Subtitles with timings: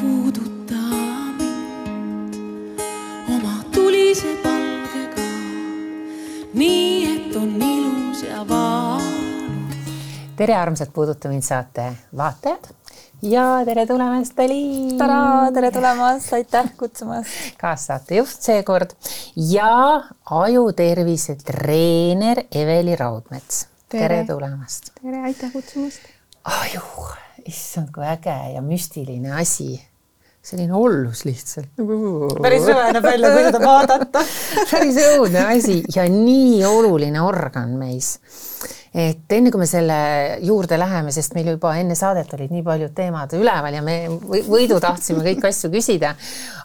[0.00, 0.74] puuduta
[1.38, 2.80] mind
[3.36, 5.26] oma tulise palgega,
[6.54, 9.04] nii et on ilus ja valus.
[10.36, 12.68] tere, armsad Puuduta mind saate vaatajad
[13.22, 14.98] ja tere tulemast, Aliin.
[15.54, 17.28] tere tulemast, aitäh kutsumast.
[17.60, 18.90] kaassaatejuht seekord
[19.36, 23.68] ja ajutervise treener Eveli Raudmets.
[23.88, 24.90] tere tulemast.
[25.02, 25.98] tere, aitäh kutsumast.
[26.44, 26.82] aju,
[27.48, 29.74] issand, kui äge ja müstiline asi
[30.46, 31.72] selline ollus lihtsalt.
[32.42, 34.22] päris õve näeb välja, kui teda vaadata
[34.70, 38.14] päris õudne asi ja nii oluline organ meis
[38.96, 39.96] et enne kui me selle
[40.46, 43.96] juurde läheme, sest meil juba enne saadet olid nii paljud teemad üleval ja me
[44.46, 46.14] võidu tahtsime kõiki asju küsida.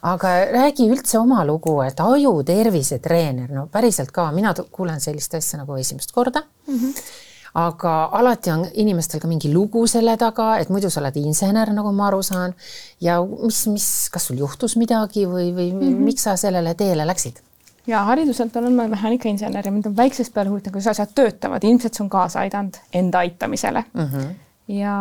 [0.08, 5.60] aga räägi üldse oma lugu, et aju tervisetreener, no päriselt ka, mina kuulen sellist asja
[5.64, 6.78] nagu esimest korda mm.
[6.78, 11.74] -hmm aga alati on inimestel ka mingi lugu selle taga, et muidu sa oled insener,
[11.76, 12.54] nagu ma aru saan.
[13.02, 16.04] ja mis, mis, kas sul juhtus midagi või, või mm -hmm.
[16.08, 17.42] miks sa sellele teele läksid?
[17.88, 21.94] ja hariduselt olen ma mehaanikainsener ja mind on väiksest peale huvitav, kuidas asjad töötavad, ilmselt
[21.94, 24.06] see on kaasa aidanud enda aitamisele mm.
[24.06, 24.28] -hmm.
[24.68, 24.96] ja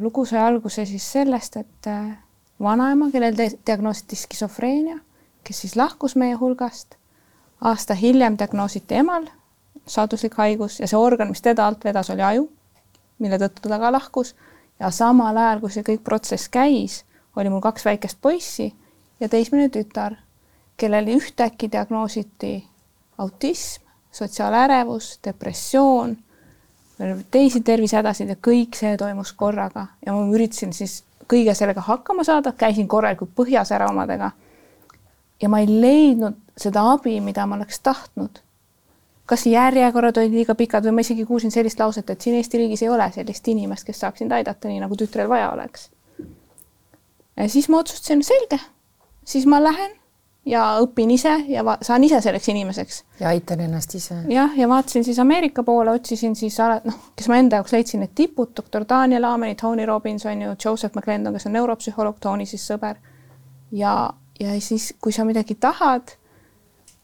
[0.00, 2.18] lugu sai alguse siis sellest, et äh,
[2.60, 4.98] vanaema, kellel diagnoositi skisofreenia,
[5.44, 6.94] kes siis lahkus meie hulgast,
[7.60, 9.26] aasta hiljem diagnoositi emal
[9.86, 12.48] saaduslik haigus ja see organ, mis teda alt vedas, oli aju,
[13.18, 14.34] mille tõttu ta ka lahkus
[14.80, 17.02] ja samal ajal, kui see kõik protsess käis,
[17.36, 18.72] oli mul kaks väikest poissi
[19.20, 20.16] ja teismeline tütar
[20.76, 22.64] kellel ühtäkki diagnoositi
[23.18, 26.16] autism, sotsiaalärevus, depressioon,
[27.30, 32.52] teisi tervisehädasid ja kõik see toimus korraga ja ma üritasin siis kõige sellega hakkama saada,
[32.52, 34.30] käisin korralikult põhjas ära omadega.
[35.42, 38.38] ja ma ei leidnud seda abi, mida ma oleks tahtnud.
[39.26, 42.82] Kas järjekorrad olid liiga pikad või ma isegi kuulsin sellist lauset, et siin Eesti riigis
[42.84, 45.90] ei ole sellist inimest, kes saaks sind aidata, nii nagu tütrel vaja oleks.
[47.36, 48.60] ja siis ma otsustasin, selge,
[49.24, 49.96] siis ma lähen
[50.46, 53.04] ja õpin ise ja saan ise selleks inimeseks.
[53.20, 54.16] ja aitan ennast ise.
[54.28, 58.12] jah, ja vaatasin siis Ameerika poole, otsisin siis noh, kes ma enda jaoks leidsin need
[58.14, 62.66] tipud, doktor Daniel Aameni, Tony Robbins on ju, Joseph McClendon, kes on neuropsühholoog, Tony siis
[62.70, 63.00] sõber.
[63.72, 66.18] ja, ja siis, kui sa midagi tahad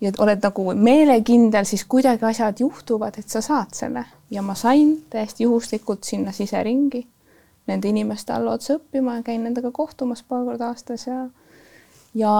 [0.01, 4.97] ja oled nagu meelekindel, siis kuidagi asjad juhtuvad, et sa saad selle ja ma sain
[5.11, 7.07] täiesti juhuslikult sinna siseringi
[7.71, 11.27] nende inimeste alla otsa õppima ja käin nendega kohtumas paar korda aastas ja
[12.15, 12.33] ja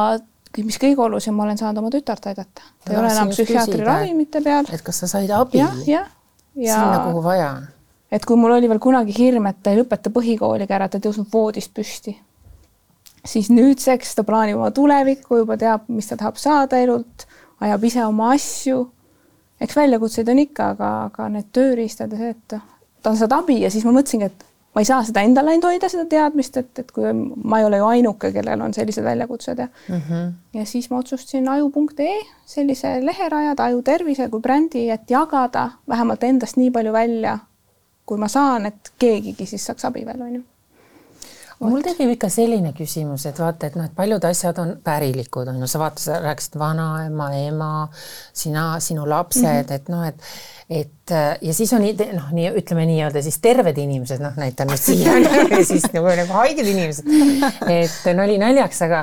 [0.65, 2.65] mis kõige olulisem, ma olen saanud oma tütart aidata.
[2.85, 4.67] ta ei ole enam psühhiaatri ravimite peal.
[4.73, 6.07] et kas sa said abi ja, ja,
[6.57, 7.53] ja, sinna, kuhu vaja?
[8.11, 11.07] et kui mul oli veel kunagi hirm, et ta ei lõpeta põhikooliga ära, ta ei
[11.07, 12.17] tõusnud voodist püsti,
[13.25, 17.29] siis nüüdseks ta plaanib oma tulevikku, juba teab, mis ta tahab saada elult,
[17.61, 18.91] ajab ise oma asju.
[19.61, 22.55] eks väljakutseid on ikka, aga, aga need tööriistad ja see, et
[23.03, 25.91] ta saab abi ja siis ma mõtlesingi, et ma ei saa seda endale ainult hoida,
[25.93, 29.67] seda teadmist, et, et kui ma ei ole ju ainuke, kellel on sellised väljakutsed ja
[29.67, 30.31] mm -hmm.
[30.59, 36.23] ja siis ma otsustasin aju.ee sellise lehe rajada, Aju tervise kui brändi, et jagada vähemalt
[36.23, 37.39] endast nii palju välja,
[38.07, 40.43] kui ma saan, et keegigi siis saaks abi veel, on ju
[41.61, 45.61] mul tekib ikka selline küsimus, et vaata, et noh, et paljud asjad on pärilikud, on
[45.61, 47.73] ju, sa vaata, sa rääkisid vanaema, ema,
[48.33, 49.75] sina, sinu lapsed mm, -hmm.
[49.75, 50.31] et noh, et
[50.71, 54.79] et äh, ja siis on noh, nii ütleme nii-öelda siis terved inimesed, noh näitan nüüd
[54.79, 55.17] siia
[55.51, 57.09] ja siis nagu, nagu haiged inimesed.
[57.67, 59.01] et nali naljaks, aga,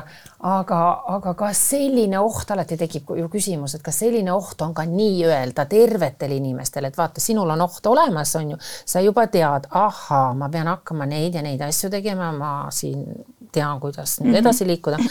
[0.48, 0.80] aga,
[1.18, 5.68] aga kas selline oht alati tekib ju küsimus, et kas selline oht on ka nii-öelda
[5.68, 10.48] tervetel inimestel, et vaata, sinul on oht olemas, on ju, sa juba tead, ahaa, ma
[10.54, 13.04] pean hakkama neid ja neid asju tegema, ma siin
[13.52, 14.40] tean, kuidas nüüd mhm.
[14.40, 15.02] edasi liikuda.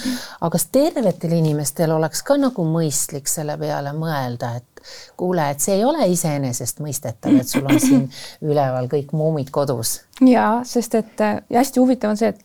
[0.41, 4.76] aga kas tervetel inimestel oleks ka nagu mõistlik selle peale mõelda, et
[5.17, 8.05] kuule, et see ei ole iseenesestmõistetav, et sul on siin
[8.51, 10.01] üleval kõik muumid kodus.
[10.21, 12.45] ja sest et äh, ja hästi huvitav on see, et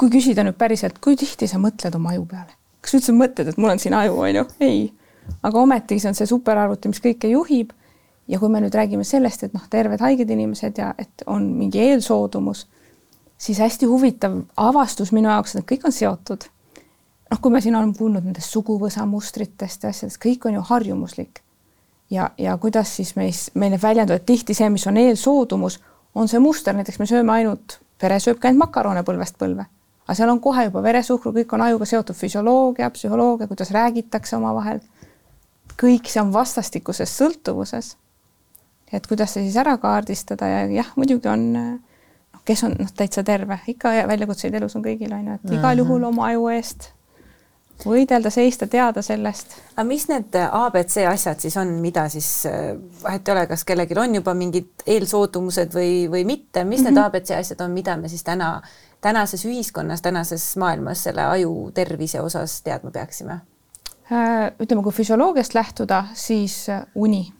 [0.00, 3.52] kui küsida nüüd päriselt, kui tihti sa mõtled oma aju peale, kas sa üldse mõtled,
[3.52, 4.82] et mul on siin aju, on ju, ei.
[5.42, 7.76] aga ometigi see on see superarvuti, mis kõike juhib.
[8.30, 11.80] ja kui me nüüd räägime sellest, et noh, terved haiged inimesed ja et on mingi
[11.82, 12.66] eelsoodumus,
[13.36, 16.48] siis hästi huvitav avastus minu jaoks, et kõik on seotud.
[17.30, 21.42] noh, kui me siin oleme kuulnud nendest suguvõsa mustritest ja asjadest, kõik on ju harjumuslik
[22.12, 25.80] ja, ja kuidas siis meis, meile väljenduvad tihti see, mis on eelsoodumus,
[26.14, 29.64] on see muster, näiteks me sööme ainult, pere sööbki ainult makarone põlvest põlve,
[30.04, 34.82] aga seal on kohe juba veresuhkru, kõik on ajuga seotud füsioloogia, psühholoogia, kuidas räägitakse omavahel.
[35.82, 37.96] kõik see on vastastikuses sõltuvuses.
[38.92, 43.22] et kuidas see siis ära kaardistada ja jah, muidugi on noh, kes on noh, täitsa
[43.24, 45.78] terve, ikka väljakutseid elus on kõigil on ju, et igal -hmm.
[45.78, 46.92] juhul oma aju eest
[47.86, 49.56] võidelda, seista, teada sellest.
[49.74, 53.98] aga mis need abc asjad siis on, mida siis äh, vahet ei ole, kas kellelgi
[53.98, 56.94] on juba mingid eelsoodumused või, või mitte, mis mm -hmm.
[56.94, 58.60] need abc asjad on, mida me siis täna,
[59.00, 63.40] tänases ühiskonnas, tänases maailmas selle aju tervise osas teadma peaksime?
[64.12, 67.32] Äh, ütleme, kui füsioloogiast lähtuda, siis äh, uni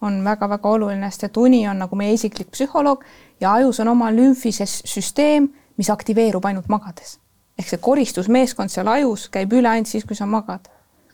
[0.00, 3.04] on väga-väga oluline, sest et uni on nagu meie isiklik psühholoog
[3.40, 7.21] ja ajus on oma lümfises süsteem, mis aktiveerub ainult magades
[7.62, 10.68] ehk see koristusmeeskond seal ajus käib üle ainult siis, kui sa magad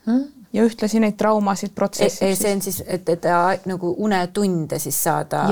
[0.05, 0.27] hmm?
[0.53, 2.31] ja ühtlasi neid traumasid protsessib e,.
[2.33, 3.27] E, see on siis, et, et
[3.69, 5.43] nagu unetunde siis saada,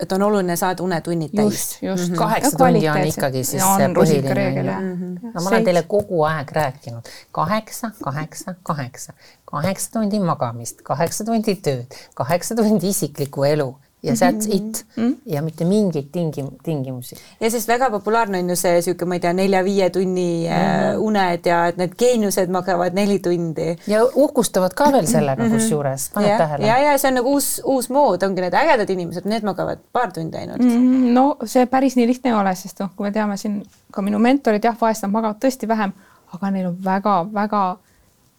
[0.00, 1.46] et on oluline saada unetunnid täis.
[1.52, 2.14] just, just mm.
[2.14, 2.18] -hmm.
[2.18, 4.76] kaheksa tundi on ikkagi siis ja see põhiline.
[5.22, 9.12] no ma olen teile kogu aeg rääkinud, kaheksa, kaheksa, kaheksa,
[9.44, 13.74] kaheksa tundi magamist, kaheksa tundi tööd, kaheksa tundi isiklikku elu
[14.06, 15.16] ja that's it mm -hmm.
[15.26, 17.16] ja mitte mingeid tingim-, tingimusi.
[17.40, 20.98] ja sest väga populaarne on ju see niisugune, ma ei tea, nelja-viie tunni mm -hmm.
[20.98, 23.76] uned ja et need geeniused magavad neli tundi.
[23.86, 25.54] ja uhkustavad ka veel sellega mm -hmm.
[25.54, 26.66] kusjuures, paned ja, tähele?
[26.66, 30.12] ja, ja see on nagu uus, uus mood, ongi need ägedad inimesed, need magavad paar
[30.12, 30.70] tundi ainult mm.
[30.70, 31.12] -hmm.
[31.12, 33.62] no see päris nii lihtne ei ole, sest noh, kui me teame siin
[33.92, 35.92] ka minu mentorid, jah, vahest nad magavad tõesti vähem,
[36.34, 37.76] aga neil on väga-väga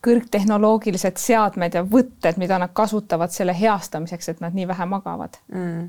[0.05, 5.87] kõrgtehnoloogilised seadmed ja võtted, mida nad kasutavad selle heastamiseks, et nad nii vähe magavad mm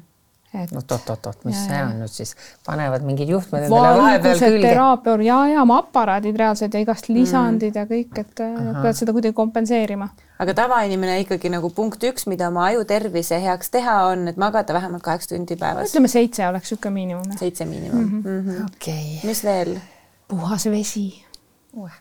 [0.57, 2.31] et oot-oot-oot, mis ja, see on nüüd siis,
[2.65, 4.63] panevad mingid juhtmed endale vahepeal külge?
[4.65, 7.83] teraapia ja, ja oma aparaadid reaalselt ja igast lisandid mm.
[7.83, 8.81] ja kõik, et Aha.
[8.81, 10.09] pead seda kuidagi kompenseerima.
[10.41, 14.77] aga tavainimene ikkagi nagu punkt üks, mida oma aju tervise heaks teha, on, et magada
[14.77, 15.93] vähemalt kaheksa tundi päevas.
[15.93, 17.39] ütleme seitse oleks niisugune miinimum.
[17.39, 18.11] seitse miinimum mm.
[18.11, 18.29] -hmm.
[18.29, 18.67] Mm -hmm.
[18.73, 19.29] Okay.
[19.29, 19.77] mis veel?
[20.29, 21.11] puhas vesi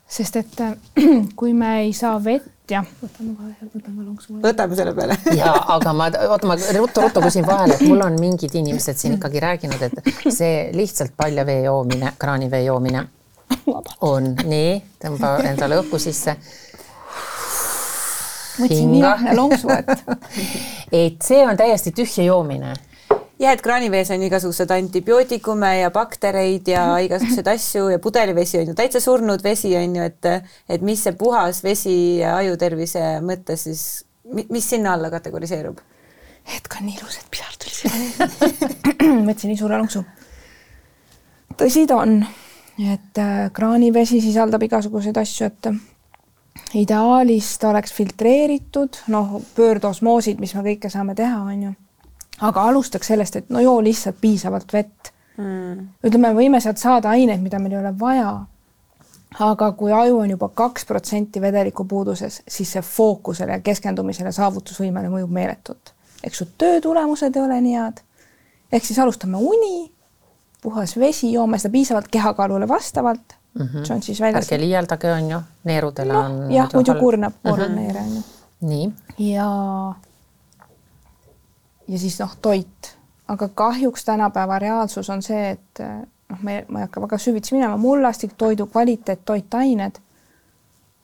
[0.10, 0.76] sest et äh,
[1.40, 4.38] kui me ei saa vett ja võtame kohe, võtame lonksu.
[4.44, 5.18] võtame selle peale.
[5.40, 9.44] Ja aga ma, oota, ma ruttu-ruttu küsin vahele, et mul on mingid inimesed siin ikkagi
[9.44, 13.06] rääkinud, et see lihtsalt palja vee joomine, kraanivee joomine
[14.04, 14.72] on nii,
[15.02, 16.36] tõmba endale õhku sisse.
[18.58, 19.94] võtsin nii lahne lonksu, et
[21.06, 22.74] et see on täiesti tühja joomine
[23.40, 27.10] jah, et kraanivees on igasuguseid antibiootikume ja baktereid ja mhm.
[27.10, 30.32] igasuguseid asju ja pudelivesi on ju täitsa surnud vesi on ju, et
[30.70, 33.84] et mis see puhas vesi ajutervise mõttes siis,
[34.50, 35.80] mis sinna alla kategoriseerub?
[36.48, 38.28] hetk on nii ilus, et pisar tuli silma.
[39.28, 40.04] võtsin nii suure lonksu.
[41.60, 42.22] tõsi ta on,
[42.80, 50.64] et äh, kraanivesi sisaldab igasuguseid asju, et ideaalis ta oleks filtreeritud, noh, pöördosmoosid, mis me
[50.72, 51.74] kõike saame teha, on ju
[52.42, 55.88] aga alustaks sellest, et no joo lihtsalt piisavalt vett mm..
[56.08, 58.32] ütleme, võime sealt saada aineid, mida meil ei ole vaja.
[59.40, 65.12] aga kui aju on juba kaks protsenti vedeliku puuduses, siis see fookusele ja keskendumisele, saavutusvõimele
[65.14, 65.94] mõjub meeletult.
[66.24, 68.02] eks su töö tulemused ei ole nii head.
[68.72, 69.92] ehk siis alustame uni,
[70.62, 73.66] puhas vesi, joome seda piisavalt kehakaalule vastavalt mm.
[73.66, 73.86] -hmm.
[73.86, 74.46] see on siis väljas.
[74.46, 76.52] ärge liialdage, on ju, neerudele no, on.
[76.52, 77.80] jah, muidu kurnab, kurnab mm -hmm.
[77.80, 78.22] neere on ju.
[78.62, 78.94] nii.
[79.32, 79.50] ja
[81.88, 82.98] ja siis noh, toit,
[83.28, 85.84] aga kahjuks tänapäeva reaalsus on see, et
[86.30, 90.04] noh, me, ma ei hakka väga süvitsi minema, mullastik, toidu kvaliteet, toitained.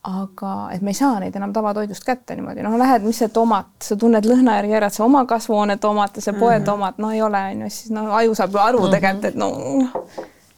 [0.04, 3.70] aga et me ei saa neid enam tavatoidust kätte niimoodi, noh, lähed, mis see tomat,
[3.80, 6.64] sa tunned lõhna järgi ära, et see oma kasvuhoone tomat ja see poe -hmm.
[6.64, 8.90] tomat, no ei ole, on ju, siis no aju saab ju aru mm -hmm.
[8.90, 9.48] tegelikult, et no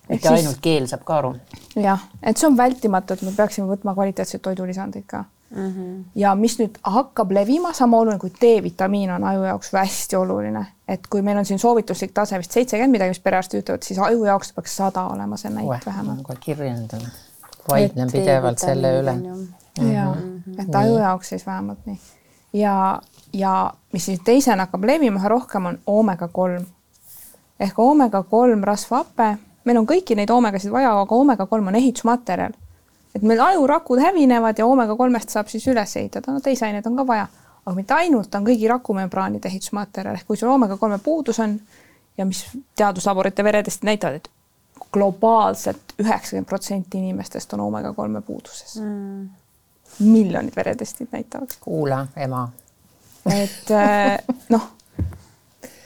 [0.08, 0.40] mitte siis...
[0.40, 1.34] ainult keel saab ka aru.
[1.76, 5.70] jah, et see on vältimatu, et me peaksime võtma kvaliteetseid toidulisandeid ka mm.
[5.70, 6.04] -hmm.
[6.14, 11.06] ja mis nüüd hakkab levima, sama oluline kui D-vitamiin on aju jaoks hästi oluline, et
[11.10, 14.52] kui meil on siin soovituslik tase vist seitsekümmend midagi, mis perearstid ütlevad, siis aju jaoks
[14.52, 16.22] peaks sada olema see näit vähemalt.
[16.22, 17.08] kohe kirja endale,
[17.70, 19.16] vaidlen pidevalt selle üle.
[19.94, 20.62] ja mm, -hmm.
[20.62, 21.98] et aju jaoks siis vähemalt nii
[22.52, 26.64] ja, ja mis siis teisena hakkab levima üha rohkem, on oomega kolm
[27.60, 32.54] ehk oomega kolm rasvhape meil on kõiki neid oomegasid vaja, aga oomega kolm on ehitusmaterjal
[33.16, 37.06] et meil ajurakud hävinevad ja oomega kolmest saab siis üles ehitada, no teisaineid on ka
[37.08, 37.26] vaja,
[37.64, 41.56] aga mitte ainult, on kõigi rakumembraanide ehitusmaterjal, ehk kui sul oomega kolme puudus on
[42.18, 42.44] ja mis
[42.76, 44.30] teaduslaborite veredest näitavad, et
[44.92, 48.78] globaalselt üheksakümmend protsenti inimestest on oomega kolme puuduses.
[48.80, 49.28] Mm..
[49.98, 51.56] miljonid veretestid näitavad.
[51.60, 52.48] kuula, ema.
[53.32, 54.18] et eh,
[54.48, 54.72] noh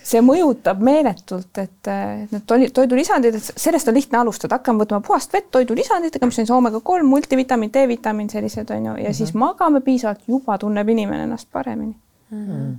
[0.02, 1.90] see mõjutab meeletult, et
[2.30, 6.54] need toidulisandid, et sellest on lihtne alustada, hakkame võtma puhast vett toidulisanditega, mis on siis
[6.56, 9.18] oomega kolm, multivitamiin, D-vitamiin, sellised on ju, ja mm -hmm.
[9.20, 11.96] siis magame piisavalt, juba tunneb inimene ennast paremini
[12.30, 12.46] mm.
[12.46, 12.76] -hmm.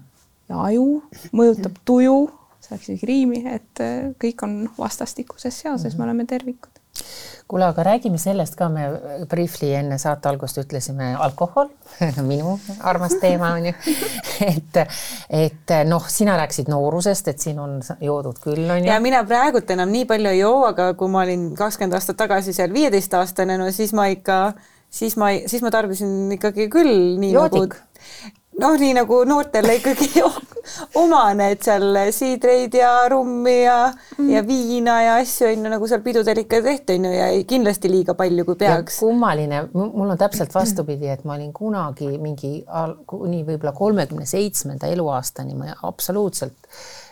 [0.50, 2.30] ja aju mõjutab tuju,
[2.72, 5.98] läks isegi riimi, et äh, kõik on vastastikuses seoses mm, -hmm.
[5.98, 6.81] me oleme tervikud
[7.51, 8.88] kuule, aga räägime sellest ka, me
[9.29, 11.70] briefly enne saate algust ütlesime alkohol
[12.31, 13.74] minu armas teema on ju
[14.51, 14.81] et,
[15.29, 18.91] et noh, sina rääkisid noorusest, et siin on joodud küll on ju.
[18.91, 22.55] ja mina praegult enam nii palju ei joo, aga kui ma olin kakskümmend aastat tagasi
[22.55, 24.41] seal viieteistaastane, no siis ma ikka
[24.91, 27.75] siis ma, siis ma tarbisin ikkagi küll nii Joodik.
[27.75, 30.24] nagu noh, nii nagu noortele ikkagi
[31.01, 35.89] omane, et seal siidreid ja rummi ja mm., ja viina ja asju on ju nagu
[35.89, 39.01] seal pidudel ikka tehti on ju ja kindlasti liiga palju, kui peaks.
[39.01, 42.53] kummaline, mul on täpselt vastupidi, et ma olin kunagi mingi
[43.10, 46.70] kuni võib-olla kolmekümne seitsmenda eluaastani ma absoluutselt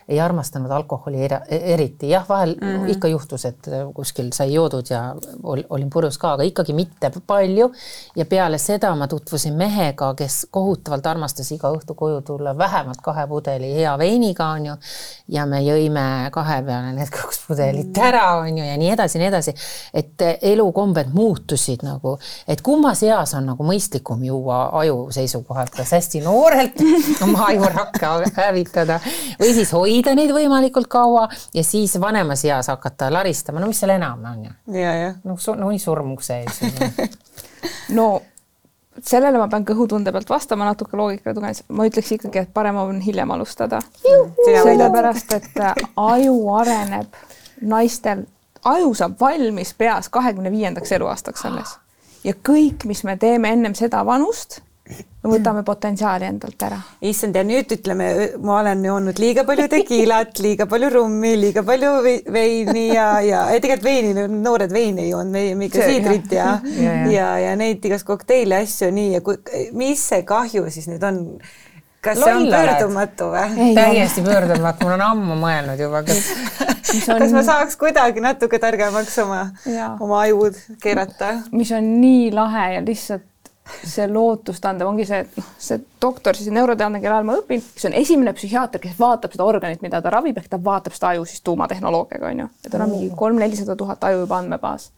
[0.10, 2.90] ei armastanud alkoholi era, eriti, jah, vahel mm -hmm.
[2.90, 7.72] ikka juhtus, et kuskil sai joodud ja ol, olin purjus ka, aga ikkagi mitte palju.
[8.16, 13.28] ja peale seda ma tutvusin mehega, kes kohutavalt armastas iga õhtu koju tulla vähemalt kahe
[13.28, 14.74] pudeli hea veiniga, on ju.
[15.28, 19.28] ja me jõime kahe peale need kaks pudelit ära, on ju, ja nii edasi, nii
[19.28, 19.54] edasi.
[19.94, 26.22] et elukombed muutusid nagu, et kummas eas on nagu mõistlikum juua aju seisukohalt, kas hästi
[26.22, 26.82] noorelt
[27.24, 29.00] oma ajurakke hävitada
[29.40, 33.80] või siis hoida hoida neid võimalikult kaua ja siis vanemas eas hakata laristama, no mis
[33.82, 34.56] seal enam on ju.
[34.80, 35.16] ja, jah.
[35.28, 36.62] noh, nagunii surmukse ees.
[37.98, 38.22] no
[39.04, 43.02] sellele ma pean kõhutunde pealt vastama natuke loogikale tuginedes, ma ütleks ikkagi, et parem on
[43.04, 43.82] hiljem alustada.
[44.46, 47.22] sellepärast, et äh, aju areneb
[47.62, 48.26] naistel,
[48.64, 51.78] aju saab valmis peas kahekümne viiendaks eluaastaks alles
[52.24, 56.80] ja kõik, mis me teeme ennem seda vanust me võtame potentsiaali endalt ära.
[57.06, 58.10] issand, ja nüüd ütleme,
[58.44, 61.92] ma olen joonud liiga palju tekiilat, liiga palju rummi, liiga palju
[62.34, 66.52] veini ja, ja tegelikult veini, noored veini ei joonud, me jõime ikka siidrit ja,
[66.84, 69.40] ja, ja, ja, ja neid igast kokteile asju nii ja kui,
[69.78, 71.26] mis see kahju siis nüüd on?
[72.02, 73.72] kas Loll see on pöördumatu või?
[73.76, 76.22] täiesti pöördumatu, ma olen ammu mõelnud juba, kas
[77.12, 77.20] on...
[77.20, 79.42] kas ma saaks kuidagi natuke targemaks oma,
[80.00, 81.34] oma ajud keerata?
[81.52, 83.28] mis on nii lahe ja lihtsalt
[83.84, 87.90] see lootustandev ongi see, et noh, see doktor siis neuroteadlane, kelle ajal ma õpin, kes
[87.90, 91.28] on esimene psühhiaater, kes vaatab seda organit, mida ta ravib, ehk ta vaatab seda aju
[91.30, 94.90] siis tuumatehnoloogiaga on ju, ja tal on mingi kolm-nelisada tuhat aju juba andmebaas.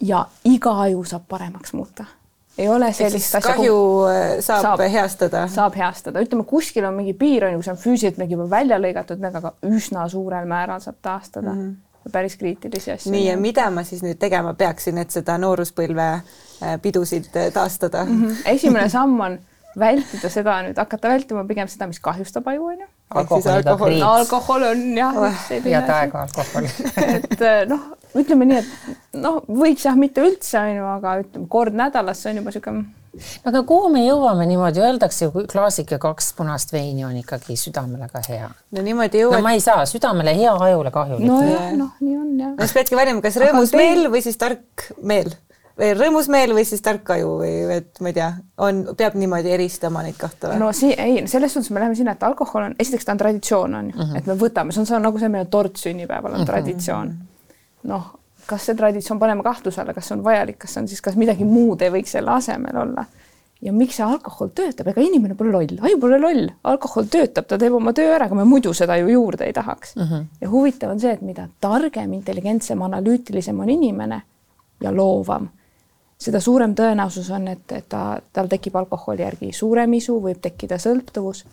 [0.00, 2.04] ja iga aju saab paremaks muuta
[2.58, 3.54] ei ole sellist asja.
[3.54, 3.78] kahju
[4.10, 5.46] äh, saab, saab heastada.
[5.48, 8.78] saab heastada, ütleme kuskil on mingi piir on ju, kus on füüsiliselt mingi juba välja
[8.78, 11.64] lõigatud, aga üsna suurel määral saab taastada mm.
[11.64, 13.12] -hmm päris kriitilisi asju.
[13.12, 18.04] nii, ja mida ma siis nüüd tegema peaksin, et seda nooruspõlve äh, pidusid äh, taastada
[18.04, 18.22] mm?
[18.22, 18.48] -hmm.
[18.54, 19.38] esimene samm on
[19.78, 22.86] vältida seda nüüd, hakata vältima pigem seda, mis kahjustab aju, onju.
[23.14, 25.38] alkohol, alkohol on jah oh,.
[25.50, 26.68] head aega alkohol
[27.16, 31.74] et äh, noh, ütleme nii, et noh, võiks jah, mitte üldse onju, aga ütleme kord
[31.74, 32.54] nädalas see on juba
[33.18, 38.08] sihuke aga kuhu me jõuame niimoodi, öeldakse ju klaasike kaks punast veini on ikkagi südamele
[38.12, 38.50] ka hea.
[38.72, 39.46] no niimoodi jõuad no,.
[39.46, 41.26] ma ei saa, südamele hea, ajule kahjulik.
[41.28, 42.54] nojah, noh, nii on jah.
[42.58, 43.80] no siis peadki valima, kas rõõmus te...
[43.80, 45.34] meel või siis tark meel
[45.78, 48.30] või rõõmus meel või siis tark aju või et ma ei tea,
[48.62, 50.60] on, peab niimoodi eristama neid kahte või?
[50.62, 53.78] no sii-, ei, selles suhtes me läheme sinna, et alkohol on, esiteks ta on traditsioon
[53.80, 54.18] on ju mm, -hmm.
[54.20, 56.52] et me võtame, see on, see on nagu see meie tort sünnipäeval on mm -hmm.
[56.52, 57.14] traditsioon.
[57.90, 58.12] noh,
[58.46, 61.44] kas see traditsioon paneme kahtluse alla, kas see on vajalik, kas on siis, kas midagi
[61.48, 63.06] muud ei võiks selle asemel olla
[63.64, 67.58] ja miks see alkohol töötab, ega inimene pole loll, aju pole loll, alkohol töötab, ta
[67.60, 70.02] teeb oma töö ära, aga me muidu seda ju juurde ei tahaks mm.
[70.02, 70.24] -hmm.
[70.40, 74.22] ja huvitav on see, et mida targem, intelligentsem, analüütilisem on inimene
[74.80, 75.48] ja loovam,
[76.18, 80.78] seda suurem tõenäosus on, et, et ta, tal tekib alkoholi järgi suurem isu, võib tekkida
[80.78, 81.44] sõltuvus,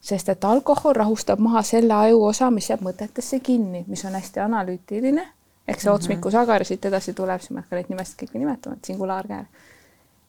[0.00, 5.26] sest et alkohol rahustab maha selle ajuosa, mis jääb mõtetesse kinni, mis on hästi analüütiline,
[5.68, 5.94] ehk see mm -hmm.
[5.94, 9.44] otsmiku sagar siit edasi tuleb, siis ma ei hakka neid nimesid kõiki nimetama, et singulaarkäär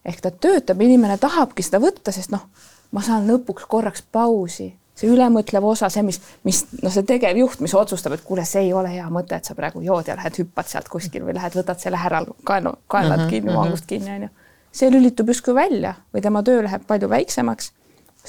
[0.07, 2.47] ehk ta töötab, inimene tahabki seda võtta, sest noh,
[2.95, 7.75] ma saan lõpuks korraks pausi, see ülemõtlev osa, see, mis, mis noh, see tegevjuht, mis
[7.77, 10.69] otsustab, et kuule, see ei ole hea mõte, et sa praegu jood ja lähed hüppad
[10.71, 13.89] sealt kuskil või lähed, võtad selle härral kaenu, kaelad mm -hmm, kinni, vangust mhm.
[13.89, 14.29] kinni, onju.
[14.71, 17.71] see lülitub justkui välja või tema töö läheb palju väiksemaks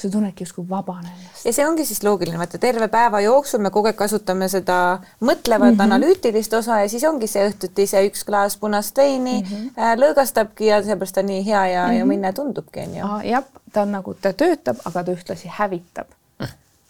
[0.01, 1.45] sa tunnedki justkui vabane ennast.
[1.45, 5.73] ja see ongi siis loogiline, vaata terve päeva jooksul me kogu aeg kasutame seda mõtlevat
[5.73, 5.83] mm -hmm.
[5.87, 9.97] analüütilist osa ja siis ongi see õhtuti see üks klaas punast veini mm -hmm.
[10.03, 11.99] lõõgastabki ja seepärast on nii hea ja mm, -hmm.
[11.99, 13.11] ja minne tundubki onju.
[13.23, 16.18] jah, ta on nagu, ta töötab, aga ta ühtlasi hävitab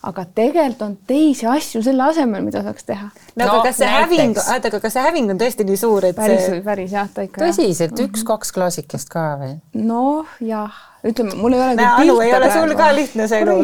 [0.07, 3.09] aga tegelikult on teisi asju selle asemel, mida saaks teha.
[3.35, 4.05] no aga no, kas see näiteks.
[4.05, 7.09] häving, oota, aga kas see häving on tõesti nii suur, et päris, see päris jah,
[7.13, 9.57] ta ikka tõsiselt üks-kaks klaasikest ka või?
[9.75, 12.19] noh, jah ütleme, mul ei ole pilte praegu.
[12.23, 13.57] ei ole sul ka lihtne see elu.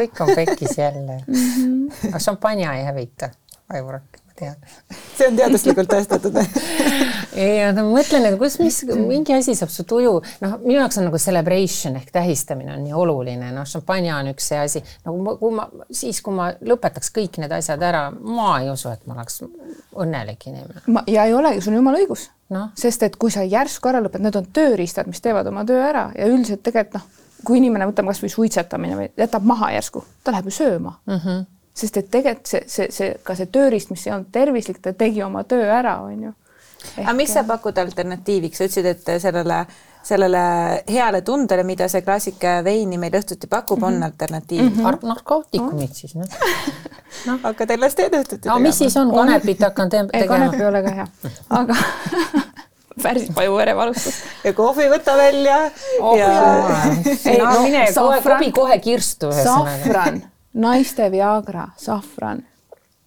[0.00, 1.34] kõik on pekkis jälle mm.
[1.34, 2.08] -hmm.
[2.10, 3.30] aga šampanja ei hävita,
[3.72, 4.56] ajurakk, ma tean.
[5.16, 6.36] see on teaduslikult tõestatud
[7.40, 10.14] ei, ma mõtlen, et kus, mis mingi asi saab su tuju,
[10.44, 14.50] noh, minu jaoks on nagu celebration ehk tähistamine on nii oluline, noh, šampanja on üks
[14.52, 18.70] see asi, nagu kui ma siis, kui ma lõpetaks kõik need asjad ära, ma ei
[18.72, 20.86] usu, et ma oleks õnnelik inimene.
[20.92, 22.68] ma ja ei olegi, sul on jumala õigus no..
[22.78, 26.08] sest et kui sa järsku ära lõpetad, need on tööriistad, mis teevad oma töö ära
[26.16, 30.48] ja üldiselt tegelikult noh, kui inimene, võtame kasvõi suitsetamine või jätab maha järsku, ta läheb
[30.50, 31.20] ju sööma mm.
[31.20, 31.44] -hmm.
[31.76, 35.22] Sest et tegelikult see, see, see ka see tööriist, mis ei olnud tervislik, ta tegi
[35.24, 36.32] oma töö ära, onju.
[37.02, 39.58] Aga mis sa pakud alternatiiviks, sa ütlesid, et sellele,
[40.06, 40.42] sellele
[40.88, 44.62] heale tundele, mida see klaasika veini meil õhtuti pakub, on alternatiiv.
[44.62, 44.84] Mm.
[44.84, 45.08] -hmm.
[45.12, 46.26] narkootikumid siis noh.
[47.26, 50.54] Noh, hakka teil las teed õhtuti no, mis siis on, kanepit hakkan te ei, kanep
[50.58, 51.06] ei ole ka hea,
[51.58, 51.76] aga
[53.02, 54.24] päris paju verevalustust.
[54.44, 55.58] ja kohvi võta välja.
[56.00, 56.30] Oh, ja.
[57.24, 59.32] ei no mine kohe, kohe kirstu.
[59.32, 60.22] safran,
[60.56, 62.44] naiste Viagra, safran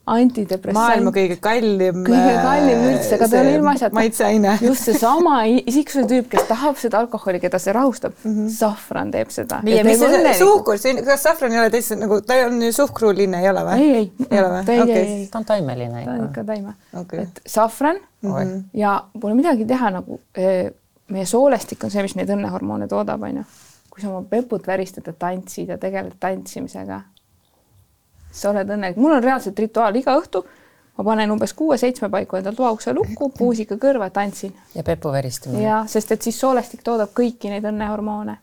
[0.09, 0.77] antidepressant.
[0.77, 2.01] maailma kõige kallim.
[2.07, 3.97] kõige kallim üldse, aga ta on ilmaasjata.
[3.97, 4.55] maitseaine.
[4.69, 8.49] just seesama isiksuse tüüp, kes tahab seda alkoholi, keda see rahustab mm, -hmm.
[8.55, 9.61] safran teeb seda.
[9.65, 13.77] see suhkur, kas safran ei ole täitsa nagu, ta on ju suhkruline, ei ole või?
[13.85, 14.11] ei, ei.
[14.29, 14.81] ei ole või?
[14.83, 15.05] okay..
[15.31, 16.11] ta on taimeline ikka.
[16.11, 17.25] ta on ikka taime okay..
[17.27, 18.63] et safran mm -hmm.
[18.73, 20.71] ja pole midagi teha, nagu eh,
[21.09, 23.45] meie soolestik on see, mis neid õnnehormoone toodab, onju.
[23.89, 27.01] kui sa oma peput väristad ja tantsid ja tegeled tantsimisega
[28.31, 30.43] sa oled õnnelik, mul on reaalselt rituaal iga õhtu.
[30.99, 34.53] ma panen umbes kuue-seitsme paiku endal toaukse lukku, puusika kõrva, tantsin.
[34.75, 35.63] ja pepu veristamine.
[35.63, 38.37] ja, sest et siis soolestik toodab kõiki neid õnnehormoone.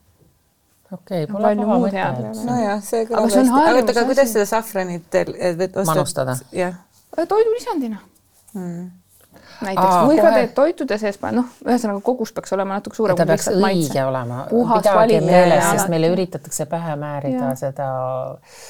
[0.92, 2.44] okei okay,, pole paha mõte.
[2.50, 5.82] nojah, see kõlab hästi, aga oota, aga kuidas seda safranit ostad?
[5.86, 6.38] manustada.
[6.52, 6.78] jah.
[7.16, 8.00] toidulisandina
[8.52, 9.05] hmm
[9.64, 10.24] näiteks Aa, või kohe...
[10.24, 13.18] ka teed toitude sees, noh, ühesõnaga kogus peaks olema natuke suurem.
[13.18, 14.02] ta peaks õige maitse.
[14.04, 17.54] olema, pidage meeles, sest meile üritatakse pähe määrida ja.
[17.60, 17.88] seda.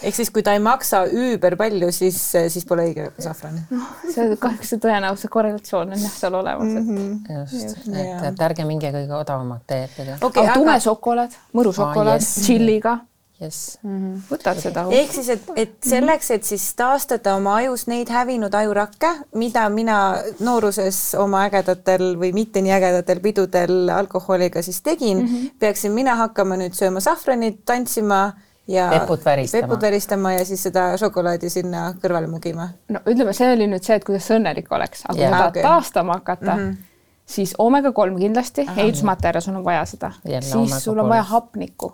[0.06, 2.20] ehk siis, kui ta ei maksa üüber palju, siis,
[2.54, 3.58] siis pole õige safran.
[3.72, 6.86] noh, see kahjuks see tõenäosus, korrelatsioon on jah seal olemas mm.
[6.86, 7.42] -hmm.
[7.42, 10.16] just, just., et, et ärge minge kõige odavamat teed.
[10.20, 12.46] Okay, aga tume šokolaad, mõru šokolaad ah, yes.
[12.46, 12.98] tšilliga
[13.40, 14.20] jess mm -hmm.
[14.30, 14.86] võtad seda.
[14.90, 19.98] ehk siis, et, et selleks, et siis taastada oma ajus neid hävinud ajurakke, mida mina
[20.40, 25.50] nooruses oma ägedatel või mitte nii ägedatel pidudel alkoholiga siis tegin mm, -hmm.
[25.58, 28.32] peaksin mina hakkama nüüd sööma safranit, tantsima
[28.68, 29.62] ja peput väristama.
[29.62, 32.68] peput väristama ja siis seda šokolaadi sinna kõrvale mugima.
[32.88, 35.30] no ütleme, see oli nüüd see, et kuidas sa õnnelik oleks, aga yeah.
[35.30, 35.62] kui sa tahad okay.
[35.62, 36.76] taastama hakata mm, -hmm.
[37.26, 41.92] siis oomega kolm kindlasti, ehitusmaterjal, sul on vaja seda, siis sul on vaja hapnikku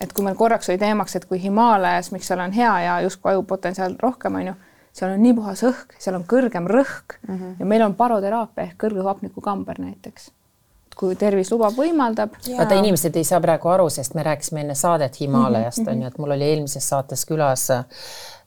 [0.00, 3.32] et kui meil korraks oli teemaks, et kui Himaalajas, miks seal on hea ja justkui
[3.32, 4.54] ajupotentsiaal rohkem, on ju,
[4.94, 7.54] seal on nii puhas õhk, seal on kõrgem rõhk mm -hmm.
[7.58, 10.30] ja meil on baroteraapia ehk kõrgehapnikukamber näiteks.
[10.94, 12.36] kui tervis lubab, võimaldab.
[12.56, 15.90] vaata, inimesed ei saa praegu aru, sest me rääkisime enne saadet Himaalajast mm, -hmm.
[15.90, 17.84] on ju, et mul oli eelmises saates külas äh,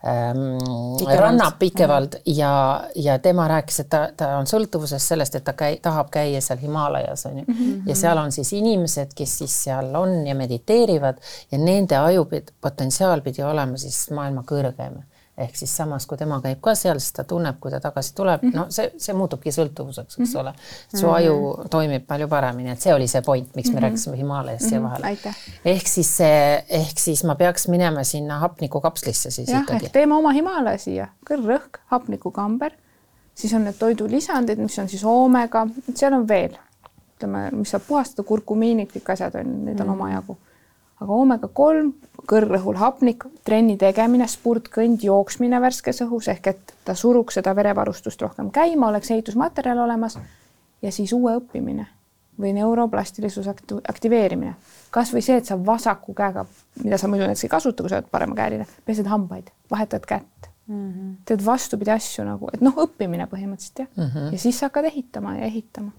[0.06, 5.54] ähm, Ranna Pikevald ja, ja tema rääkis, et ta, ta on sõltuvuses sellest, et ta
[5.58, 7.54] käi, tahab käia seal Himaalajas on ju mm.
[7.54, 7.90] -hmm.
[7.90, 11.18] ja seal on siis inimesed, kes siis seal on ja mediteerivad
[11.52, 12.28] ja nende aju
[12.62, 15.02] potentsiaal pidi olema siis maailma kõrgem
[15.38, 18.42] ehk siis samas, kui tema käib ka seal, siis ta tunneb, kui ta tagasi tuleb
[18.42, 18.56] mm, -hmm.
[18.58, 20.40] no see, see muutubki sõltuvuseks, eks mhm.
[20.40, 20.54] ole.
[20.96, 23.82] su aju toimib palju paremini, et see oli see point, miks me mm -hmm.
[23.84, 25.02] rääkisime Himaalajast siia mm -hmm.
[25.02, 25.36] vahele.
[25.66, 29.90] ehk siis see, ehk siis ma peaks minema sinna hapnikukapslisse siis jah, ikkagi.
[29.90, 32.72] teeme oma Himaalaja siia, kõrvrõhk, hapnikukamber,
[33.36, 36.58] siis on need toidulisandid, mis on siis oomega, seal on veel,
[37.16, 40.02] ütleme, mis saab puhastada, kurkumiinid, kõik asjad on, neid on mm -hmm.
[40.02, 40.38] omajagu
[41.02, 41.92] aga oomega kolm,
[42.28, 48.52] kõrgrõhul hapnik, trenni tegemine, spurtkõnd, jooksmine värskes õhus ehk et ta suruks seda verevarustust rohkem
[48.52, 50.18] käima, oleks ehitusmaterjal olemas
[50.82, 51.88] ja siis uue õppimine
[52.38, 53.54] või neuroplastilisuse
[53.90, 54.56] aktiveerimine.
[54.92, 56.46] kasvõi see, et sa vasaku käega,
[56.84, 60.92] mida sa muidu näiteks ei kasuta, kui sa oled paremakäeline, pesed hambaid, vahetad kätt mm,
[60.92, 61.16] -hmm.
[61.26, 64.32] teed vastupidi asju nagu, et noh, õppimine põhimõtteliselt jah mm, -hmm.
[64.32, 65.92] ja siis sa hakkad ehitama ja ehitama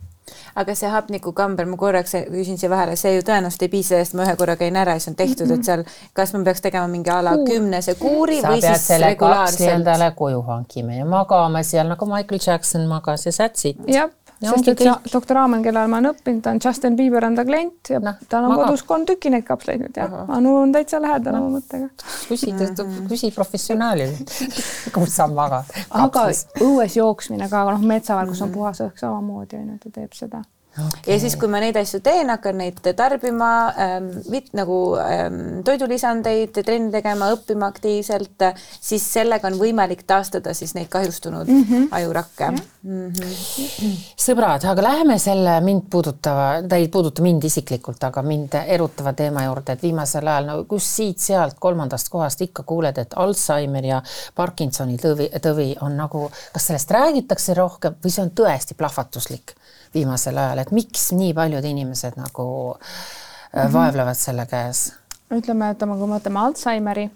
[0.59, 4.27] aga see hapnikukamber, ma korraks küsin siia vahele, see ju tõenäoliselt ei piisa sellest, ma
[4.27, 5.85] ühe korra käin ära ja siis on tehtud et seal,
[6.17, 9.75] kas ma peaks tegema mingi a la kümnese kuuri sa või siis regulaarselt?
[9.79, 13.81] endale koju hankima ja magama seal nagu Michael Jackson magas ja that's it.
[13.88, 14.11] jah,
[14.42, 15.09] sest et kõik...
[15.12, 18.01] doktor Aamen, kelle all ma olen õppinud, ta on Justin Bieber on ta klient ja
[18.03, 18.72] no, tal on magab.
[18.72, 21.46] kodus kolm tükki neid kapsleid nüüd jah, Anu on täitsa lähedal no.
[21.46, 21.88] oma mõttega.
[22.29, 24.37] küsi mm, küsi professionaalilt
[24.94, 25.72] kus sa magad.
[25.90, 26.29] aga
[26.64, 30.44] õues jooksmine ka, noh, metsaval, kus on puhas õhk samamoodi on ju, ta teeb seda
[30.87, 31.14] okay..
[31.14, 34.11] ja siis, kui ma neid asju teen, hakkan neid tarbima ähm,,
[34.57, 38.47] nagu ähm, toidulisandeid, trenni tegema, õppima aktiivselt,
[38.81, 41.88] siis sellega on võimalik taastada siis neid kahjustunud mm -hmm.
[41.91, 43.12] ajurakke mm.
[43.12, 43.97] -hmm.
[44.17, 49.45] sõbrad, aga läheme selle mind puudutava, ta ei puuduta mind isiklikult, aga mind erutava teema
[49.45, 54.03] juurde, et viimasel ajal no kus siit-sealt kolmandast kohast ikka kuuled, et Alžeimer ja
[54.35, 59.55] Parkinsoni tõvi, tõvi on nagu, kas sellest räägitakse rohkem või see on tõesti plahvatuslik?
[59.95, 63.72] viimasel ajal, et miks nii paljud inimesed nagu mm -hmm.
[63.72, 64.92] vaevlevad selle käes?
[65.31, 67.11] ütleme, et kui me võtame Alžeimeri,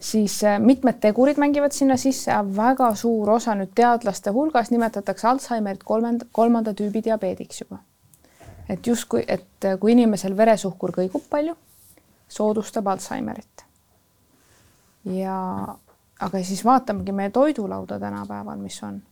[0.00, 5.28] siis äh, mitmed tegurid mängivad sinna sisse ja väga suur osa nüüd teadlaste hulgas nimetatakse
[5.28, 7.78] Alžeimerit kolmanda, kolmanda tüübi diabeediks juba.
[8.68, 11.56] et justkui, et äh, kui inimesel veresuhkur kõigub palju,
[12.28, 13.64] soodustab Alžeimerit.
[15.04, 15.66] ja
[16.20, 19.02] aga siis vaatamegi meie toidulauda tänapäeval, mis on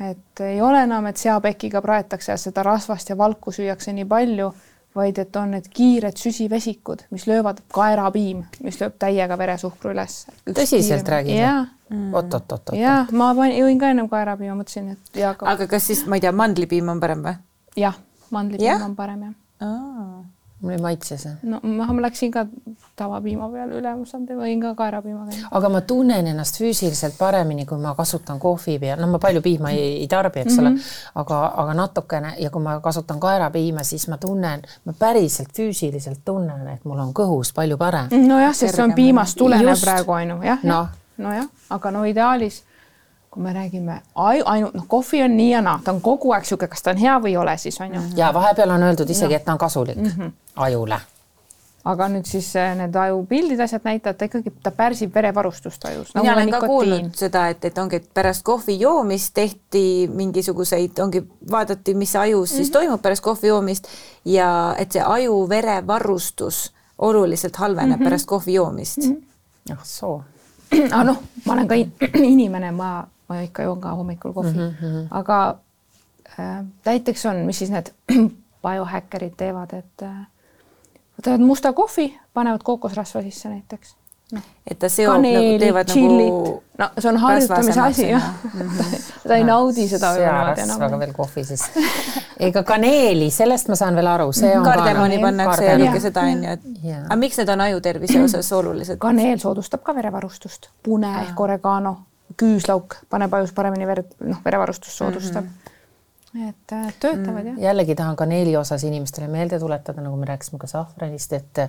[0.00, 4.52] et ei ole enam, et seapekiga praetakse ja seda rasvast ja valku süüakse nii palju,
[4.96, 10.26] vaid et on need kiired süsivesikud, mis löövad kaerapiim, mis lööb täiega veresuhkru üles.
[10.48, 11.38] Tõsiselt räägid
[11.92, 12.76] oot-oot-oot-oot.
[12.78, 16.16] jaa, ma panin, jõin ka ennem kaerapiima, mõtlesin, et ja ka aga kas siis, ma
[16.16, 17.34] ei tea, mandlipiim on parem või?
[17.76, 17.98] jah,
[18.32, 18.84] mandlipiim Jah?
[18.86, 19.34] on parem jah.
[20.62, 21.32] Mulle ei maitse see.
[21.42, 22.46] no ma, ma läksin ka
[22.96, 25.38] tavapiima peale üle, ma saan, võin ka kaerapiimaga.
[25.58, 29.72] aga ma tunnen ennast füüsiliselt paremini, kui ma kasutan kohvi peal, no ma palju piima
[29.74, 31.20] ei, ei tarbi, eks ole mm, -hmm.
[31.24, 36.66] aga, aga natukene ja kui ma kasutan kaerapiima, siis ma tunnen, ma päriselt füüsiliselt tunnen,
[36.68, 38.08] et mul on kõhus palju parem.
[38.10, 40.88] nojah, sest see on piimast tulenev praegu ainu, jah, Noh.
[41.18, 42.62] nojah, aga no ideaalis
[43.32, 46.44] kui me räägime aju, ainult noh, kohvi on nii ja naa, ta on kogu aeg
[46.44, 48.02] niisugune, kas ta on hea või ei ole siis on ju.
[48.16, 50.32] ja vahepeal on öeldud isegi, et ta on kasulik mm -hmm.
[50.56, 50.98] ajule.
[51.84, 56.14] aga nüüd siis eh, need ajupildid, asjad näitavad, ta ikkagi, ta pärsib verevarustust ajus.
[56.14, 61.24] mina olen ka kuulnud seda, et, et ongi, et pärast kohvi joomist tehti mingisuguseid, ongi,
[61.50, 62.56] vaadati, mis ajus mm -hmm.
[62.56, 63.88] siis toimub pärast kohvi joomist
[64.24, 68.04] ja et see aju-verevarustus oluliselt halveneb mm -hmm.
[68.04, 69.16] pärast kohvi joomist mm.
[69.16, 69.72] -hmm.
[69.72, 70.22] ah soo.
[70.92, 71.92] aga noh, ma olen ka in-
[72.34, 75.06] inimene, ma, ma ikka joon ka hommikul kohvi mm, -hmm.
[75.10, 75.56] aga
[76.38, 77.92] äh, näiteks on, mis siis need
[78.62, 80.26] biohäkkerid teevad, et äh,
[81.18, 83.96] võtavad musta kohvi, panevad kookosrasva sisse näiteks.
[84.66, 88.30] et ta seob kaneeli nagu, teevad tšillit nagu, no see on harjutamise asi jah
[89.28, 91.64] ta ei naudi seda searasvaga veel kohvi siis.
[92.40, 96.24] ega kaneeli, sellest ma saan veel aru, see on kardemoni ka- pannakse ja kõike seda
[96.30, 97.02] onju, et Jaa.
[97.04, 98.98] aga miks need on aju tervise osas olulised?
[98.98, 101.96] kaneel soodustab ka verevarustust, pune ehk oregano,
[102.40, 105.70] küüslauk paneb ajus paremini verd, noh, verevarustust soodustab mm.
[106.34, 106.48] -hmm.
[106.48, 107.60] et äh, töötavad jah.
[107.68, 111.64] jällegi tahan kaneeli osas inimestele meelde tuletada, nagu me rääkisime ka sahvranist, et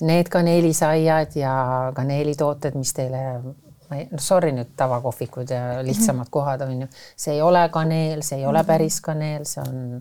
[0.00, 1.54] need kaneelisaiad ja
[1.94, 3.22] kaneelitooted, mis teile
[3.92, 8.24] ma ei, noh sorry nüüd tavakohvikud ja lihtsamad kohad on ju, see ei ole kaneel,
[8.24, 10.00] see ei ole päris kaneel, see on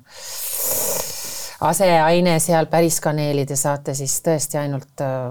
[1.61, 5.29] aseaine seal päris kaneeli te saate siis tõesti ainult äh,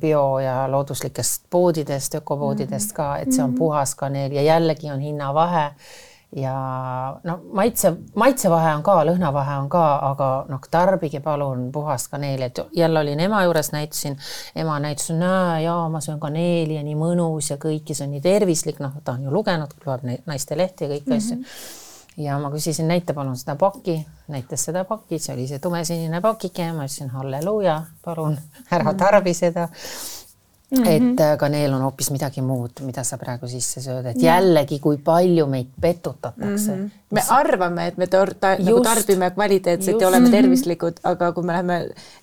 [0.00, 5.70] bio ja looduslikest poodidest, ökopoodidest ka, et see on puhas kaneel ja jällegi on hinnavahe.
[6.36, 6.52] Ja
[7.24, 12.60] no maitse, maitsevahe on ka, lõhnavahe on ka, aga noh, tarbige palun puhast kaneeli, et
[12.76, 14.18] jälle olin ema juures, näitasin,
[14.60, 18.12] ema näitas, näe jaa, ma söön kaneeli ja nii mõnus ja kõik ja see on
[18.18, 21.46] nii tervislik, noh, ta on ju lugenud, loeb naiste lehti ja kõiki mm -hmm.
[21.48, 21.87] asju
[22.18, 23.98] ja ma küsisin, näita palun seda pakki,
[24.32, 28.38] näitas seda pakki, see oli see tumesinine pakike ma ütlesin halleluuja, palun
[28.74, 29.68] ära tarbi seda.
[30.68, 34.98] et äh, kaneel on hoopis midagi muud, mida sa praegu sisse sööd, et jällegi, kui
[35.00, 36.82] palju meid petutatakse mm.
[36.82, 36.90] -hmm.
[37.10, 40.02] Me arvame, et me tor-, ta, nagu tarbime kvaliteetset Just.
[40.02, 41.78] ja oleme tervislikud, aga kui me läheme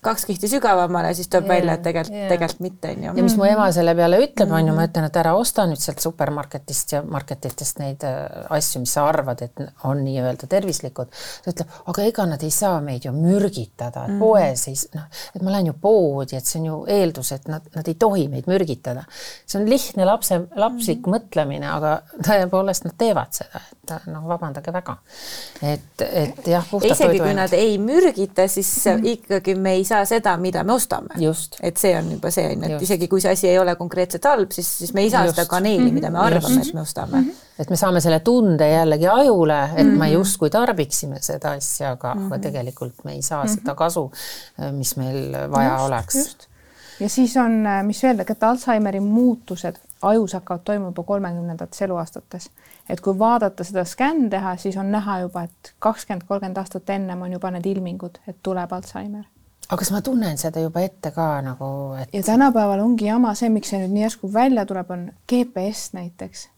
[0.05, 2.27] kaks kihti sügavamale, siis tuleb Jaa, välja, et tegelikult jaa.
[2.29, 5.17] tegelikult mitte onju ja mis mu ema selle peale ütleb, on ju, ma ütlen, et
[5.21, 8.19] ära osta nüüd sealt supermarketist ja marketitest neid äh,
[8.53, 11.09] asju, mis sa arvad, et on nii-öelda tervislikud.
[11.45, 15.41] ta ütleb, aga ega nad ei saa meid ju mürgitada, et poes ei, noh, et
[15.41, 18.45] ma lähen ju poodi, et see on ju eeldus, et nad, nad ei tohi meid
[18.51, 19.07] mürgitada.
[19.45, 24.95] see on lihtne lapse, lapslik mõtlemine, aga tõepoolest nad teevad seda, et noh, vabandage väga.
[25.61, 29.05] et, et jah, isegi kui nad ei mürgita, siis mm.
[29.15, 31.15] ikkagi me ei saa seda, mida me ostame.
[31.21, 32.87] just, et see on juba see onju, et Just.
[32.89, 35.37] isegi kui see asi ei ole konkreetselt halb, siis, siis me ei saa Just.
[35.37, 36.73] seda kaneeli, mida me arvame, Just.
[36.73, 37.29] et me ostame mm.
[37.29, 37.61] -hmm.
[37.63, 42.21] et me saame selle tunde jällegi ajule, et me justkui tarbiksime seda asja, aga mm,
[42.21, 42.33] -hmm.
[42.33, 43.55] aga tegelikult me ei saa mm -hmm.
[43.59, 44.11] seda kasu,
[44.71, 46.15] mis meil vaja just, oleks.
[46.15, 46.47] just.
[46.99, 52.49] ja siis on, mis veel, et Alžeimeri muutused ajus hakkavad toimuma juba kolmekümnendates eluaastates.
[52.89, 57.21] Et kui vaadata seda skänn teha, siis on näha juba, et kakskümmend, kolmkümmend aastat ennem
[57.21, 59.23] on juba need ilmingud, et tuleb Alžeimer.
[59.69, 63.49] aga kas ma tunnen seda juba ette ka nagu, et ja tänapäeval ongi jama see,
[63.49, 66.49] miks see nüüd nii järsku välja tuleb, on GPS näiteks.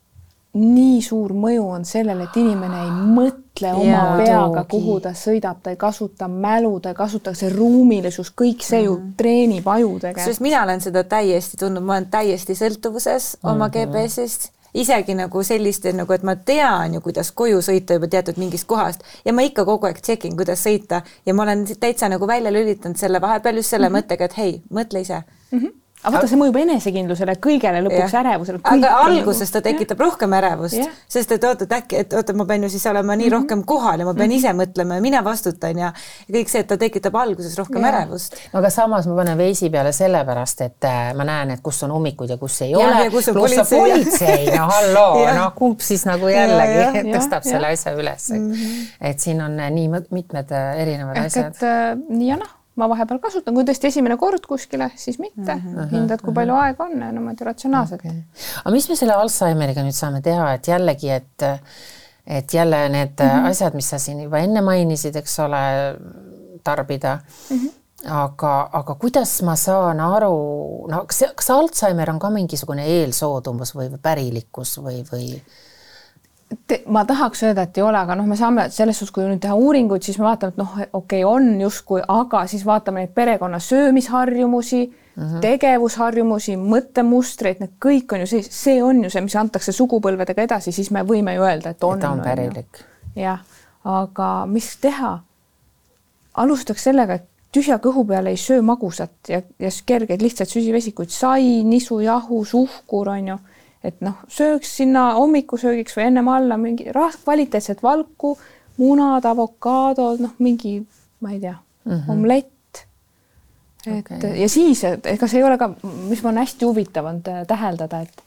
[0.58, 5.60] nii suur mõju on sellele, et inimene ei mõtle oma Jaa, peaga, kuhu ta sõidab,
[5.63, 10.02] ta ei kasuta mälu, ta ei kasuta see ruumilisus, kõik see ju treenib aju sest
[10.08, 10.40] tegelikult.
[10.42, 13.74] mina olen seda täiesti tundnud, ma olen täiesti sõltuvuses oma Mhm.
[13.76, 18.68] GPS-ist, isegi nagu selliste nagu, et ma tean ju, kuidas koju sõita juba teatud mingist
[18.70, 22.54] kohast ja ma ikka kogu aeg tšekin, kuidas sõita ja ma olen täitsa nagu välja
[22.54, 23.96] lülitanud selle vahepeal just selle mm.
[23.96, 24.06] -hmm.
[24.06, 25.24] mõttega, et hei, mõtle ise.
[26.08, 28.62] Aga vaata, see mõjub enesekindlusele, kõigele lõpuks ärevusele.
[28.63, 32.63] aga alguses ta tekitab rohkem ärevust sest et oot, et äkki, et oota, ma pean
[32.63, 35.88] ju siis olema nii rohkem kohal ja ma pean ise mõtlema ja mina vastutan ja
[36.28, 37.93] ja kõik see, et ta tekitab alguses rohkem Jah.
[38.02, 38.36] ärevust.
[38.54, 41.93] no aga samas ma panen veisi peale sellepärast, et äh, ma näen, et kus on
[41.96, 43.04] ummikud ja kus ei ole.
[43.06, 47.04] ja kus on pluss on politsei ja- politsei, no halloo noh, kumb siis nagu jällegi
[47.15, 48.30] tõstab selle asja üles,
[49.02, 51.62] et siin on äh, nii mitmed äh, erinevad ehk asjad.
[51.62, 55.76] et nii ja noh, ma vahepeal kasutan, kui tõesti esimene kord kuskile, siis mitte mm.
[55.76, 55.92] -hmm.
[55.92, 58.22] hindad, kui palju aega on ja niimoodi ratsionaalselt okay..
[58.63, 61.48] aga mis me selle Alžeimeriga nüüd saame teha, et jällegi, et
[62.28, 63.50] et jälle need mm -hmm.
[63.50, 65.66] asjad, mis sa siin juba enne mainisid, eks ole,
[66.63, 67.58] tarbida mm.
[67.58, 73.74] -hmm aga, aga kuidas ma saan aru, no kas, kas Alžeimer on ka mingisugune eelsoodumus
[73.76, 75.42] või pärilikkus või, või?
[76.67, 79.41] Te, ma tahaks öelda, et ei ole, aga noh, me saame selles suhtes, kui nüüd
[79.43, 83.12] teha uuringuid, siis me vaatame, et noh, okei okay,, on justkui, aga siis vaatame neid
[83.15, 85.41] perekonna söömisharjumusi mm, -hmm.
[85.43, 90.71] tegevusharjumusi, mõttemustreid, need kõik on ju see, see on ju see, mis antakse sugupõlvedega edasi,
[90.71, 91.99] siis me võime ju öelda, et on.
[91.99, 92.83] ta on pärilik.
[93.15, 93.43] jah,
[93.83, 95.19] aga mis teha?
[96.38, 101.63] alustaks sellega, et tühja kõhu peale ei söö magusat ja, ja kergeid lihtsaid süsivesikuid, sai,
[101.63, 103.38] nisujahu, suhkur on ju,
[103.84, 108.38] et noh, sööks sinna hommikusöögiks või ennem alla mingi kvaliteetset valku,
[108.78, 110.80] munad, avokaadod, noh, mingi,
[111.22, 112.12] ma ei tea mm, -hmm.
[112.12, 112.54] omlett
[113.88, 114.42] et okay.
[114.42, 115.70] ja siis, et ega see ei ole ka,
[116.10, 118.24] mis on hästi huvitav, on täheldada, et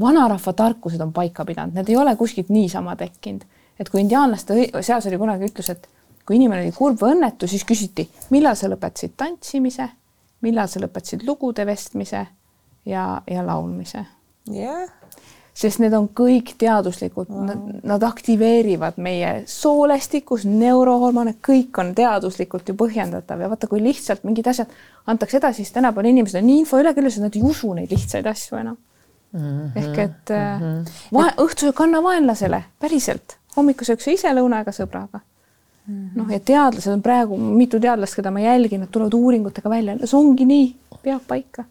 [0.00, 3.44] vanarahva tarkused on paika pidanud, need ei ole kuskilt niisama tekkinud,
[3.80, 5.88] et kui indiaanlaste seas oli kunagi ütlus, et
[6.26, 9.88] kui inimene oli kurb või õnnetu, siis küsiti, millal sa lõpetasid tantsimise,
[10.42, 12.26] millal sa lõpetasid lugude vestmise
[12.86, 14.04] ja, ja laulmise.
[14.46, 15.02] Jah yeah
[15.56, 22.70] sest need on kõik teaduslikud wow., nad, nad aktiveerivad meie soolestikus, neurohormone, kõik on teaduslikult
[22.72, 24.72] ju põhjendatav ja vaata, kui lihtsalt mingid asjad
[25.10, 28.28] antakse edasi, siis tänapäeval inimesed on nii info ülekülluses, et nad ei usu neid lihtsaid
[28.32, 29.42] asju enam mm.
[29.42, 29.82] -hmm.
[29.82, 31.36] ehk et mm -hmm.
[31.44, 36.16] õhtusöök anna vaenlasele, päriselt, hommikusöök sa ise lõunaga sõbraga mm -hmm..
[36.16, 40.18] noh, ja teadlased on praegu, mitu teadlast, keda ma jälgin, nad tulevad uuringutega välja, see
[40.18, 41.64] ongi nii, peab paika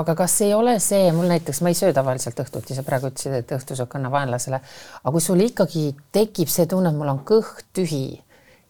[0.00, 3.34] aga kas ei ole see, mul näiteks, ma ei söö tavaliselt õhtuti, sa praegu ütlesid,
[3.40, 4.60] et õhtusöök anna vaenlasele,
[5.02, 8.04] aga kui sul ikkagi tekib see tunne, et mul on kõht tühi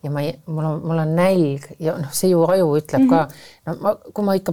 [0.05, 3.09] ja ma ei, mul on, mul on nälg ja noh, see ju aju ütleb mm
[3.11, 3.31] -hmm.
[3.65, 4.53] ka, no ma, kui ma ikka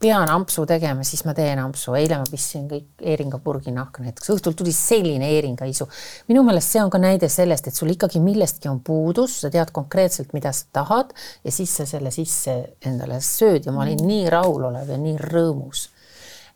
[0.00, 3.40] pean ampsu tegema, siis ma teen ampsu, eile ma pistsin kõik eeringa
[3.74, 5.88] nahka näiteks, õhtul tuli selline eeringaisu.
[6.28, 9.70] minu meelest see on ka näide sellest, et sul ikkagi millestki on puudus, sa tead
[9.70, 11.12] konkreetselt, mida sa tahad
[11.44, 15.88] ja siis sa selle sisse endale sööd ja ma olin nii rahulolev ja nii rõõmus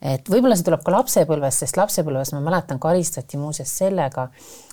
[0.02, 4.28] et võib-olla see tuleb ka lapsepõlvest, sest lapsepõlves ma mäletan, karistati muuseas sellega,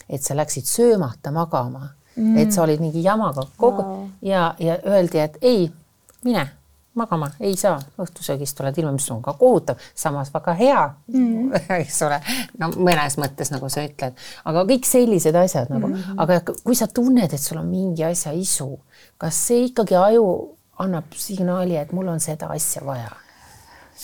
[0.09, 4.07] et sa läksid söömata magama mm., et sa olid mingi jamaga kogu wow.
[4.21, 5.67] ja, ja öeldi, et ei,
[6.23, 6.47] mine
[6.99, 10.81] magama, ei saa, õhtusöögist oled ilma, mis on ka kohutav, samas väga hea
[11.13, 12.19] mm., eks ole,
[12.59, 14.17] no mõnes mõttes, nagu sa ütled,
[14.49, 16.19] aga kõik sellised asjad nagu mm, -hmm.
[16.25, 18.71] aga kui sa tunned, et sul on mingi asja isu,
[19.21, 20.25] kas see ikkagi aju
[20.79, 23.11] annab signaali, et mul on seda asja vaja?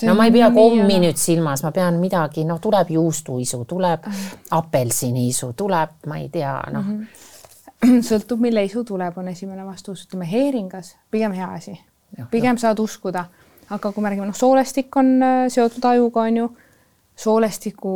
[0.03, 4.41] no ma ei pea kommi nüüd silmas, ma pean midagi, noh, tuleb juustuisu, tuleb mm.
[4.51, 7.23] apelsiniisu, tuleb, ma ei tea, noh mm -hmm
[8.09, 11.75] sõltub, mille isu tuleb, on esimene vastus, ütleme heeringas, pigem hea asi,
[12.31, 13.25] pigem saad uskuda,
[13.69, 16.47] aga kui me räägime, noh, soolestik on äh, seotud ajuga, on ju,
[17.15, 17.93] soolestiku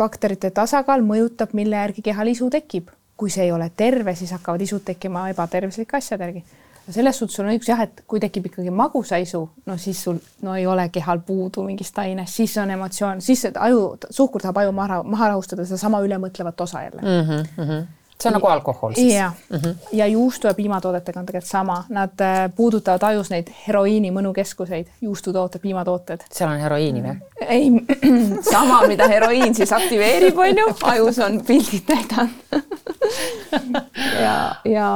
[0.00, 2.96] bakterite tasakaal mõjutab, mille järgi kehal isu tekib.
[3.20, 6.44] kui see ei ole terve, siis hakkavad isud tekkima ebatervislike asjade järgi.
[6.90, 10.16] selles suhtes sul on õigus jah, et kui tekib ikkagi magusa isu, no siis sul
[10.42, 14.72] no ei ole kehal puudu mingist ainest, siis on emotsioon, siis aju, suhkur tahab aju
[14.72, 17.44] maha, maha rahustada sedasama ülemõtlevat osa jälle mm.
[17.58, 19.14] -hmm see on nagu alkohol siis?
[19.14, 23.48] jah mm -hmm., ja juustu ja piimatoodetega on tegelikult sama, nad äh, puudutavad ajus neid
[23.68, 26.20] heroiini mõnukeskuseid, juustutooted, piimatooted.
[26.32, 27.16] seal on heroiini või?
[27.40, 27.70] ei,
[28.54, 32.30] sama, mida heroiin siis aktiveerib, on ju, ajus on pildid näidanud
[34.26, 34.90] ja, ja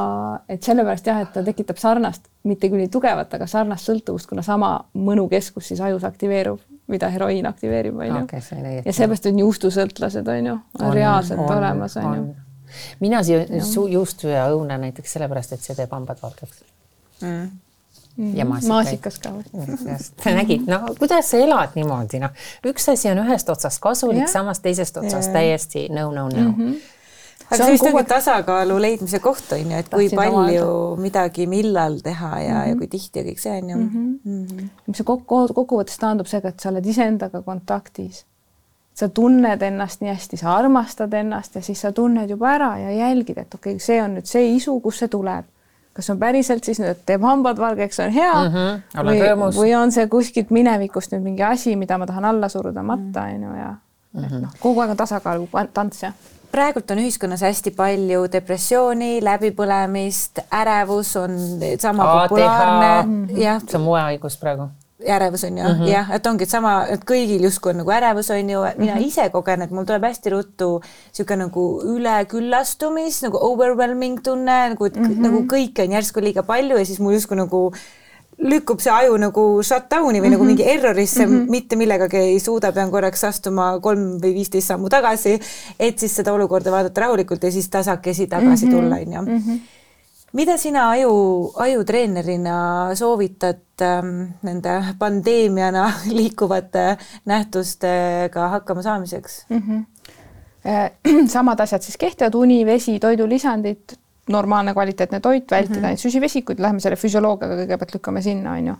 [0.48, 4.42] et sellepärast jah, et ta tekitab sarnast, mitte küll nii tugevat, aga sarnast sõltuvust, kuna
[4.42, 8.26] sama mõnukeskus siis ajus aktiveerub mida heroiin aktiveerib, on ju.
[8.84, 10.56] ja seepärast on juustusõltlased, on ju,
[10.92, 12.43] reaalselt on, olemas, on ju
[13.00, 16.64] mina söön juustu ja õuna näiteks sellepärast, et see teeb hambad valgeks
[17.20, 17.50] mm..
[18.34, 18.68] ja maasikas.
[18.68, 19.44] maasikas ka või?
[19.52, 22.34] Mm, nägid, no kuidas sa elad niimoodi, noh,
[22.70, 25.38] üks asi on ühest otsast kasulik, samas teisest otsast ja.
[25.40, 26.58] täiesti no, no, no mm.
[26.58, 26.82] -hmm
[27.44, 31.02] aga see on vist nagu tasakaalu leidmise koht on ju, et kui palju omada.
[31.02, 32.68] midagi, millal teha ja mm, -hmm.
[32.68, 32.78] ja mhm.
[32.78, 33.88] kui tihti ja kõik see on ju mm.
[33.88, 34.30] -hmm.
[34.30, 34.94] Mm -hmm.
[34.94, 38.24] see kokku, kokkuvõttes taandub seega, et sa oled iseendaga kontaktis
[38.94, 42.90] sa tunned ennast nii hästi, sa armastad ennast ja siis sa tunned juba ära ja
[42.90, 45.50] jälgid, et okei okay,, see on nüüd see isu, kust see tuleb.
[45.94, 49.74] kas on päriselt siis nüüd, et teeb hambad valgeks, on hea mm -hmm, või, või
[49.78, 53.54] on see kuskilt minevikust nüüd mingi asi, mida ma tahan alla suruda matta, on ju,
[53.54, 53.74] ja
[54.12, 54.40] mm -hmm.
[54.42, 56.14] noh, kogu aeg on tasakaalu tants, jah
[56.54, 61.38] praegult on ühiskonnas hästi palju depressiooni, läbipõlemist, ärevus on
[61.78, 63.26] sama populaarne.
[63.42, 63.62] jah.
[63.66, 64.68] see on moehaigus praegu
[65.02, 65.88] ärevus on ju mm -hmm.
[65.88, 69.00] jah, et ongi et sama, et kõigil justkui on nagu ärevus on ju, mina mm
[69.00, 69.06] -hmm.
[69.06, 75.02] ise kogen, et mul tuleb hästi ruttu niisugune nagu üleküllastumis nagu overwhelming tunne nagu mm,
[75.02, 75.18] -hmm.
[75.18, 77.72] nagu kõike on järsku liiga palju ja siis mul justkui nagu
[78.38, 80.30] lükkub see aju nagu shutdown'i või mm -hmm.
[80.30, 81.50] nagu mingi errorisse mm, -hmm.
[81.50, 85.40] mitte millegagi ei suuda, pean korraks astuma kolm või viisteist sammu tagasi,
[85.80, 88.76] et siis seda olukorda vaadata rahulikult ja siis tasakesi tagasi mm -hmm.
[88.76, 89.56] tulla, onju mhm.
[90.34, 91.14] Mida sina aju,
[91.62, 92.56] ajutreenerina
[92.98, 95.86] soovitad ähm, nende pandeemiana
[96.18, 96.96] liikuvate
[97.30, 99.62] nähtustega hakkama saamiseks mm?
[99.68, 99.84] -hmm.
[101.34, 103.96] samad asjad siis kehtivad, uni, vesi, toidulisandid,
[104.28, 105.86] normaalne kvaliteetne toit, vältida mm -hmm.
[105.86, 108.74] neid süsivesikuid, lähme selle füsioloogiaga kõigepealt lükkame sinna, on ju.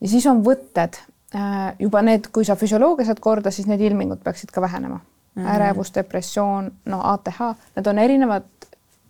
[0.00, 0.96] ja siis on võtted,
[1.34, 5.00] äh, juba need, kui sa füsioloogia saad korda, siis need ilmingud peaksid ka vähenema
[5.34, 5.44] mm.
[5.44, 5.54] -hmm.
[5.54, 7.40] ärevus, depressioon, no ATH,
[7.76, 8.42] need on erinevad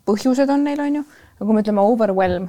[0.07, 2.49] põhjused on neil, on ju, aga kui me ütleme overwhelm,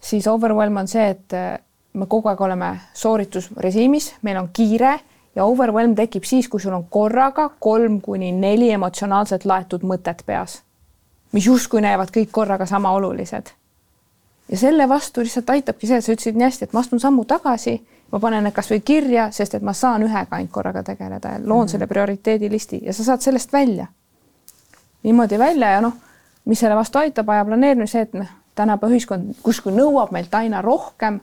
[0.00, 1.58] siis overwhelm on see, et äh,
[1.94, 4.98] me kogu aeg oleme sooritusrežiimis, meil on kiire
[5.36, 10.60] ja overwhelm tekib siis, kui sul on korraga kolm kuni neli emotsionaalselt laetud mõtet peas
[11.36, 13.50] mis justkui näevad kõik korraga sama olulised.
[14.48, 17.24] ja selle vastu lihtsalt aitabki see, et sa ütlesid nii hästi, et ma astun sammu
[17.26, 17.74] tagasi,
[18.12, 21.48] ma panen need kasvõi kirja, sest et ma saan ühega ainult korraga tegeleda ja loon
[21.48, 21.70] mm -hmm.
[21.70, 23.86] selle prioriteedilisti ja sa saad sellest välja.
[25.02, 25.92] niimoodi välja ja noh,
[26.46, 27.44] mis selle vastu aitab, aja
[28.02, 31.20] et noh, tänapäeva ühiskond kuskil nõuab meilt aina rohkem,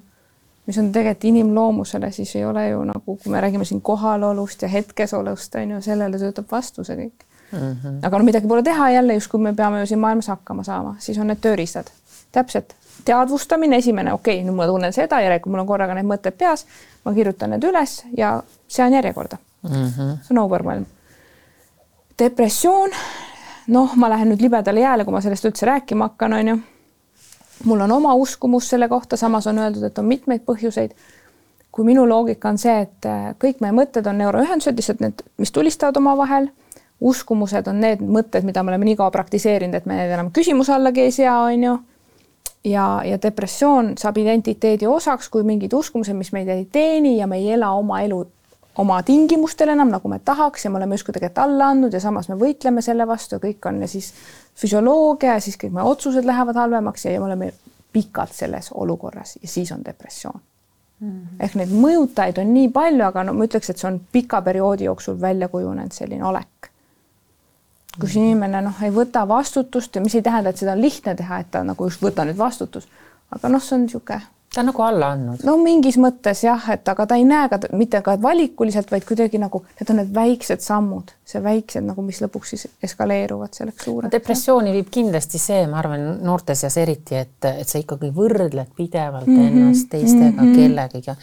[0.68, 4.68] mis on tegelikult inimloomusele, siis ei ole ju nagu, kui me räägime siin kohalolust ja
[4.68, 7.60] hetkesolust, on ju, sellele töötab vastu see kõik mm.
[7.60, 8.00] -hmm.
[8.04, 11.18] aga no midagi pole teha, jälle justkui me peame ju siin maailmas hakkama saama, siis
[11.18, 11.92] on need tööriistad.
[12.32, 16.38] täpselt, teadvustamine esimene, okei okay,, nüüd ma tunnen seda, järelikult mul on korraga need mõtted
[16.38, 16.66] peas,
[17.06, 19.70] ma kirjutan need üles ja sean järjekorda mm.
[19.70, 20.18] -hmm.
[20.22, 20.86] see on overwhelm.
[22.20, 22.90] depressioon,
[23.68, 26.58] noh, ma lähen nüüd libedale jääle, kui ma sellest üldse rääkima hakkan, on ju.
[27.64, 30.96] mul on oma uskumus selle kohta, samas on öeldud, et on mitmeid põhjuseid
[31.74, 33.08] kui minu loogika on see, et
[33.42, 36.52] kõik meie mõtted on neuroühendused, lihtsalt need, mis tulistavad omavahel
[37.04, 40.76] uskumused on need mõtted, mida me oleme nii kaua praktiseerinud, et me need enam küsimuse
[40.76, 41.74] allagi ei sea, on ju.
[42.70, 47.42] ja, ja depressioon saab identiteedi osaks, kui mingid uskumused, mis meid ei teeni ja me
[47.42, 48.22] ei ela oma elu
[48.78, 52.30] oma tingimustel enam, nagu me tahaks ja me oleme justkui tegelikult alla andnud ja samas
[52.30, 54.14] me võitleme selle vastu ja kõik on ja siis
[54.60, 57.52] füsioloogia ja siis kõik meie otsused lähevad halvemaks ja me oleme
[57.94, 60.40] pikalt selles olukorras ja siis on depressioon
[61.00, 61.10] mm.
[61.10, 61.40] -hmm.
[61.40, 64.90] ehk neid mõjutajaid on nii palju, aga no ma ütleks, et see on pika perioodi
[64.90, 66.74] jooksul välja kujunenud selline olek
[68.00, 71.40] kus inimene noh, ei võta vastutust ja mis ei tähenda, et seda on lihtne teha,
[71.40, 72.88] et ta nagu just võta nüüd vastutus,
[73.32, 74.22] aga noh, see on niisugune
[74.54, 75.44] ta on nagu alla andnud.
[75.48, 79.42] no mingis mõttes jah, et aga ta ei näe ka mitte ka valikuliselt, vaid kuidagi
[79.42, 84.12] nagu need on need väiksed sammud, see väiksed nagu, mis lõpuks siis eskaleeruvad selleks suureks.
[84.14, 89.28] depressiooni viib kindlasti see, ma arvan, noorte seas eriti, et, et sa ikkagi võrdled pidevalt
[89.28, 89.64] mm -hmm.
[89.64, 90.56] ennast teistega mm -hmm.
[90.56, 91.16] kellegiga.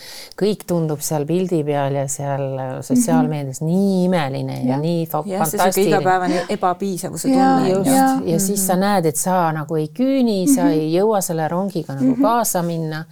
[0.42, 2.46] kõik tundub seal pildi peal ja seal
[2.82, 3.72] sotsiaalmeedias mm -hmm.
[3.72, 5.88] nii imeline ja, ja nii ja, fantastiline.
[5.88, 7.70] igapäevane ebapiisavuse tunne.
[7.70, 10.54] just, ja, ja siis sa näed, et sa nagu ei küüni mm, -hmm.
[10.54, 12.22] sa ei jõua selle rongiga nagu mm -hmm.
[12.22, 13.04] kaasa minna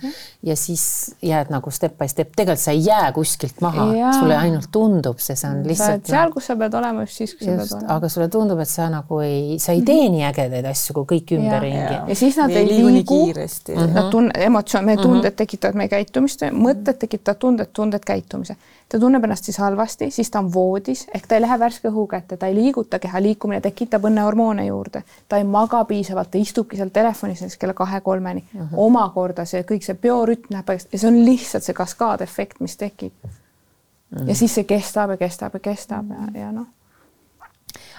[0.43, 3.87] ja siis jääd nagu step by step, tegelikult sa ei jää kuskilt maha,
[4.19, 6.07] sulle ainult tundub see, see on lihtsalt.
[6.07, 7.95] seal, kus sa pead olema just siis, kui sa pead olema.
[7.97, 11.35] aga sulle tundub, et sa nagu ei, sa ei tee nii ägedaid asju kui kõik
[11.39, 12.01] ümberringi.
[12.13, 13.83] ja siis nad ei, ei liigu, liigu kiiresti mm.
[13.83, 13.95] -hmm.
[13.99, 15.37] Nad tunne, emotsioon, meie tunded mm -hmm.
[15.37, 18.57] tekitavad meie käitumist, mõtted tekitavad tunded, tunded käitumise
[18.89, 22.07] ta tunneb ennast siis halvasti, siis ta on voodis ehk ta ei lähe värske õhu
[22.09, 26.79] kätte, ta ei liiguta, keha liikumine tekitab õnnehormoone juurde, ta ei maga piisavalt, ta istubki
[26.81, 28.61] seal telefonis näiteks kella kahe-kolmeni uh.
[28.61, 28.79] -huh.
[28.87, 33.13] omakorda see kõik see biorütm läheb ja see on lihtsalt see kaskaadefekt, mis tekib.
[33.25, 34.29] -huh.
[34.29, 36.67] ja siis see kestab ja kestab ja kestab ja, ja noh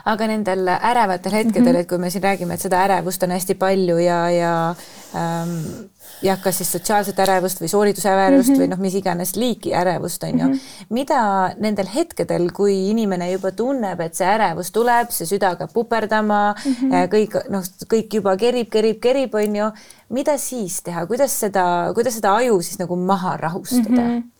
[0.05, 1.81] aga nendel ärevatel hetkedel mm, -hmm.
[1.81, 4.75] et kui me siin räägime, et seda ärevust on hästi palju ja, ja
[5.15, 5.89] ähm,
[6.21, 8.61] jah, kas siis sotsiaalset ärevust või soorituse-ärevust mm -hmm.
[8.61, 10.53] või noh, mis iganes liiki ärevust on ju mm.
[10.53, 10.85] -hmm.
[10.89, 11.21] mida
[11.57, 16.73] nendel hetkedel, kui inimene juba tunneb, et see ärevus tuleb, see süda hakkab puperdama mm,
[16.73, 17.07] -hmm.
[17.13, 17.63] kõik noh,
[17.93, 19.71] kõik juba kerib, kerib, kerib, on ju,
[20.09, 24.17] mida siis teha, kuidas seda, kuidas seda aju siis nagu maha rahustada mm?
[24.17, 24.38] -hmm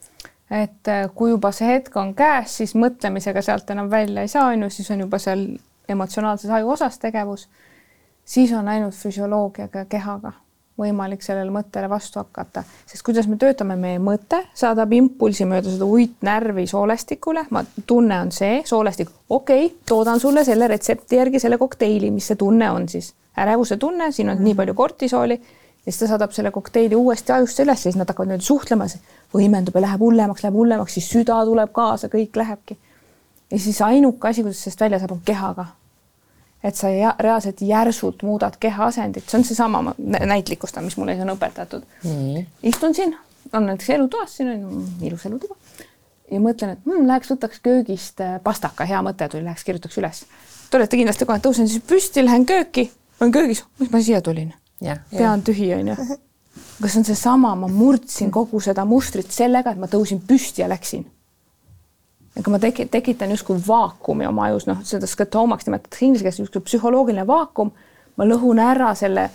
[0.52, 4.50] et äh, kui juba see hetk on käes, siis mõtlemisega sealt enam välja ei saa,
[4.54, 5.46] on ju, siis on juba seal
[5.90, 7.48] emotsionaalses aju osas tegevus,
[8.26, 10.34] siis on ainult füsioloogiaga ja kehaga
[10.80, 15.88] võimalik sellele mõttele vastu hakata, sest kuidas me töötame, meie mõte saadab impulsi mööda seda
[15.90, 21.60] uitnärvi soolestikule, ma, tunne on see, soolestik, okei okay,, toodan sulle selle retsepti järgi selle
[21.60, 24.48] kokteili, mis see tunne on siis, ärevuse tunne, siin on mm.
[24.48, 25.40] nii palju kortisooli
[25.86, 28.88] ja siis ta saadab selle kokteili uuesti ajusse üles siis nad hakkavad nüüd suhtlema,
[29.34, 32.78] võimendub ja läheb hullemaks, läheb hullemaks, siis süda tuleb kaasa, kõik lähebki.
[33.52, 35.66] ja siis ainuke asi, kuidas sellest välja saab, on kehaga
[36.64, 41.86] et sa reaalselt järsult muudad keha asendit, see on seesama näitlikustamine, mis mulle on õpetatud.
[42.64, 43.16] istun siin,
[43.54, 45.56] on näiteks elutoas, siin on ilus elutuba
[46.32, 50.24] ja mõtlen, et hmm, läheks võtaks köögist äh, pastaka, hea mõte tuli, läheks kirjutaks üles.
[50.70, 54.52] Te olete kindlasti kohe, tõusen siis püsti, lähen kööki, olen köögis, mis ma siia tulin?
[55.18, 55.96] Pea on tühi, onju.
[56.88, 61.06] see on seesama, ma murdsin kogu seda mustrit sellega, et ma tõusin püsti ja läksin.
[62.40, 66.62] ega ma teki-, tekitan justkui vaakumi oma ajus, noh, seda sketoomaks nimetatakse inglise keeles justkui
[66.62, 67.72] psühholoogiline vaakum.
[68.18, 69.30] ma lõhun ära selle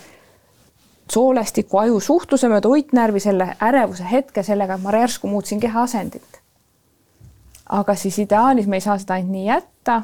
[1.12, 6.40] soolestiku aju suhtluse mööda uitnärvi, selle ärevuse hetke sellega, et ma järsku muutsin keha asendit.
[7.68, 10.03] aga siis ideaalis me ei saa seda ainult nii jätta.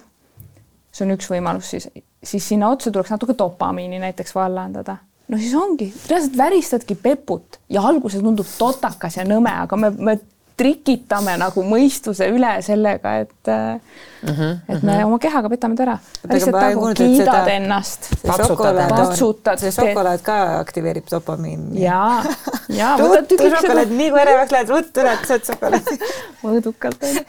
[0.92, 1.88] see on üks võimalus siis,
[2.24, 4.96] siis sinna otsa tuleks natuke dopamiini näiteks vallandada
[5.30, 10.18] no siis ongi, reaalselt väristadki peput ja alguses tundub totakas ja nõme, aga me, me
[10.60, 15.06] trikitame nagu mõistuse üle sellega, et mm, -hmm, et me mm -hmm.
[15.06, 15.98] oma kehaga petame ta ära.
[16.32, 18.08] lihtsalt nagu kiidad seda, ennast.
[18.26, 19.58] patsutad.
[19.58, 21.82] see šokolaad ka aktiveerib dopamiini.
[21.82, 22.22] ja,
[22.68, 22.96] ja.
[22.98, 25.98] ruttu šokolaad, nii kui ärevaks lähed, ruttu lähed, saad šokolaadi
[26.44, 27.24] mõõdukalt onju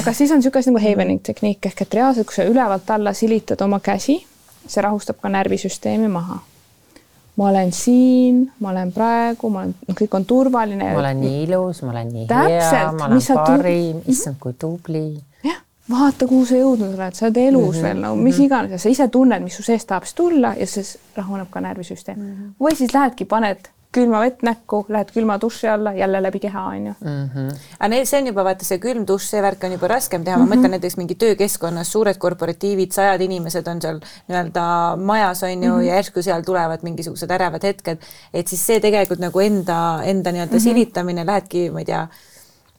[0.00, 3.60] aga siis on niisugune nagu havening tehniik ehk et reaalselt, kui sa ülevalt alla silitad
[3.60, 4.18] oma käsi,
[4.66, 6.40] see rahustab ka närvisüsteemi maha
[7.36, 10.92] ma olen siin, ma olen praegu, ma olen, noh, kõik on turvaline.
[10.92, 15.04] ma olen nii ilus, ma olen nii Täpselt, hea, ma olen parim, issand kui tubli.
[15.44, 15.60] jah,
[15.90, 17.88] vaata, kuhu sa jõudnud oled, sa oled elus mm -hmm.
[17.88, 18.46] veel, no mis mm -hmm.
[18.46, 22.18] iganes, sa ise tunned, mis su seest tahab siis tulla ja siis rahuneb ka närvisüsteem
[22.18, 22.32] mm.
[22.32, 22.66] -hmm.
[22.66, 26.86] või siis lähedki, paned külma vett näkku, lähed külma duši alla, jälle läbi keha, on
[26.86, 26.94] ju.
[27.00, 27.48] Mhm.
[27.78, 30.44] aga see on juba vaata see külm dušš, see värk on juba raskem teha, ma
[30.44, 30.56] mm -hmm.
[30.56, 35.78] mõtlen näiteks mingi töökeskkonnas, suured korporatiivid, sajad inimesed on seal nii-öelda majas on ju mm
[35.78, 35.82] -hmm.
[35.82, 37.98] ja järsku seal tulevad mingisugused ärevad hetked,
[38.34, 40.62] et siis see tegelikult nagu enda, enda nii-öelda mm -hmm.
[40.62, 42.08] silitamine, lähedki, ma ei tea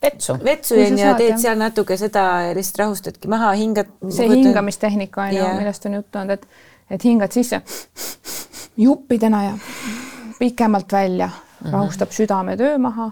[0.01, 0.37] vetsu.
[0.43, 3.91] vetsu on ju, teed seal natuke seda ja lihtsalt rahustadki maha, hingad.
[4.09, 6.47] see hingamistehnika on ju, millest on juttu olnud, et,
[6.89, 7.61] et hingad sisse
[8.85, 9.53] juppidena ja
[10.39, 11.29] pikemalt välja
[11.71, 13.11] rahustab südametöö maha.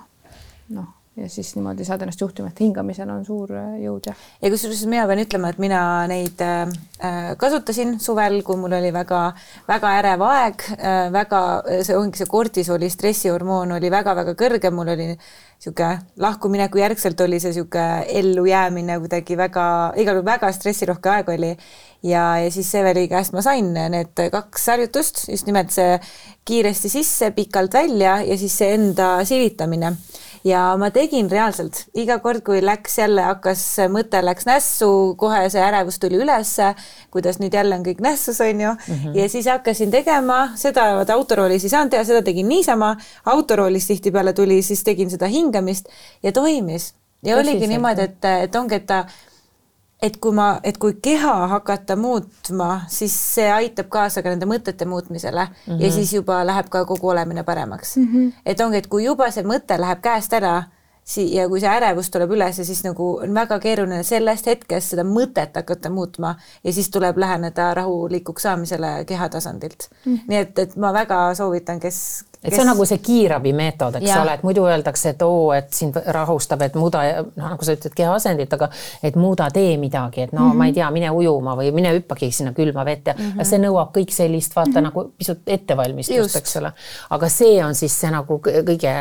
[0.67, 0.85] noh,
[1.17, 4.17] ja siis niimoodi saad ennast juhtima, et hingamisel on suur äh, jõud jah.
[4.41, 6.73] ja kusjuures mina pean ütlema, et mina neid äh,
[7.37, 11.41] kasutasin suvel, kui mul oli väga-väga ärev aeg äh,, väga,
[11.85, 15.91] see ongi see kortisooli stressihormoon oli väga-väga kõrge, mul oli niisugune
[16.25, 19.67] lahkumineku järgselt oli see niisugune ellujäämine kuidagi väga,
[20.01, 24.67] igal juhul väga stressirohke aeg oli ja, ja siis Severi käest ma sain need kaks
[24.73, 25.99] harjutust, just nimelt see
[26.43, 29.93] kiiresti sisse, pikalt välja ja siis see enda silitamine
[30.43, 34.89] ja ma tegin reaalselt iga kord, kui läks jälle, hakkas mõte läks nässu,
[35.19, 36.73] kohe see ärevus tuli ülesse,
[37.13, 38.95] kuidas nüüd jälle on kõik nässus, on ju mm.
[38.95, 39.17] -hmm.
[39.19, 42.95] ja siis hakkasin tegema seda, vaata autoroolis ei saanud teha, seda tegin niisama.
[43.25, 45.87] autoroolis tihtipeale tuli, siis tegin seda hingamist
[46.23, 47.49] ja toimis ja Tõsiselt.
[47.49, 49.05] oligi niimoodi, et, et ongi, et ta
[50.03, 54.85] et kui ma, et kui keha hakata muutma, siis see aitab kaasa ka nende mõtete
[54.89, 55.81] muutmisele mm -hmm.
[55.81, 55.95] ja mhm.
[55.95, 58.07] siis juba läheb ka kogu olemine paremaks mm.
[58.07, 58.31] -hmm.
[58.45, 60.63] et ongi, et kui juba see mõte läheb käest ära,
[61.05, 64.89] sii- ja kui see ärevus tuleb üles ja siis nagu on väga keeruline sellest hetkest
[64.89, 70.15] seda mõtet hakata muutma ja siis tuleb läheneda rahulikuks saamisele keha tasandilt mm.
[70.15, 70.21] -hmm.
[70.27, 72.57] nii et, et ma väga soovitan, kes, et kes...
[72.57, 74.21] see on nagu see kiirabimeetod, eks ja.
[74.21, 77.95] ole, et muidu öeldakse, et oo, et sind rahustab, et muuda, noh, nagu sa ütled,
[77.95, 78.67] keha asendit, aga
[79.03, 80.61] et muuda, tee midagi, et no mm -hmm.
[80.61, 83.31] ma ei tea, mine ujuma või mine hüppagi sinna külma vette mm.
[83.31, 83.47] -hmm.
[83.47, 84.83] see nõuab kõik sellist, vaata mm -hmm.
[84.83, 86.73] nagu pisut ettevalmistust, eks ole.
[87.09, 88.93] aga see on siis see nagu kõige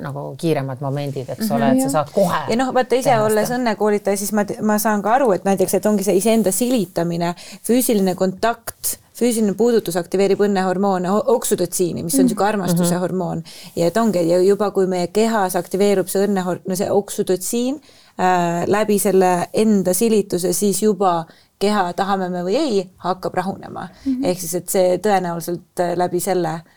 [0.00, 2.42] nagu kiiremad momendid, eks mm -hmm, ole, et sa saad kohe.
[2.48, 5.86] ja noh, vaata ise olles õnnekoolitaja, siis ma, ma saan ka aru, et näiteks, et
[5.86, 12.52] ongi see iseenda silitamine, füüsiline kontakt füüsiline puudutus aktiveerib õnnehormoone, oksüdotsiini, mis on niisugune mm.
[12.52, 13.00] armastuse mm -hmm.
[13.00, 13.42] hormoon
[13.76, 17.80] ja et ongi ja juba, kui meie kehas aktiveerub see õnne, no see oksüdotsiin
[18.20, 21.24] äh, läbi selle enda silituse, siis juba
[21.58, 24.12] keha, tahame me või ei, hakkab rahunema mm.
[24.12, 24.24] -hmm.
[24.24, 26.75] ehk siis, et see tõenäoliselt äh, läbi selle Äh,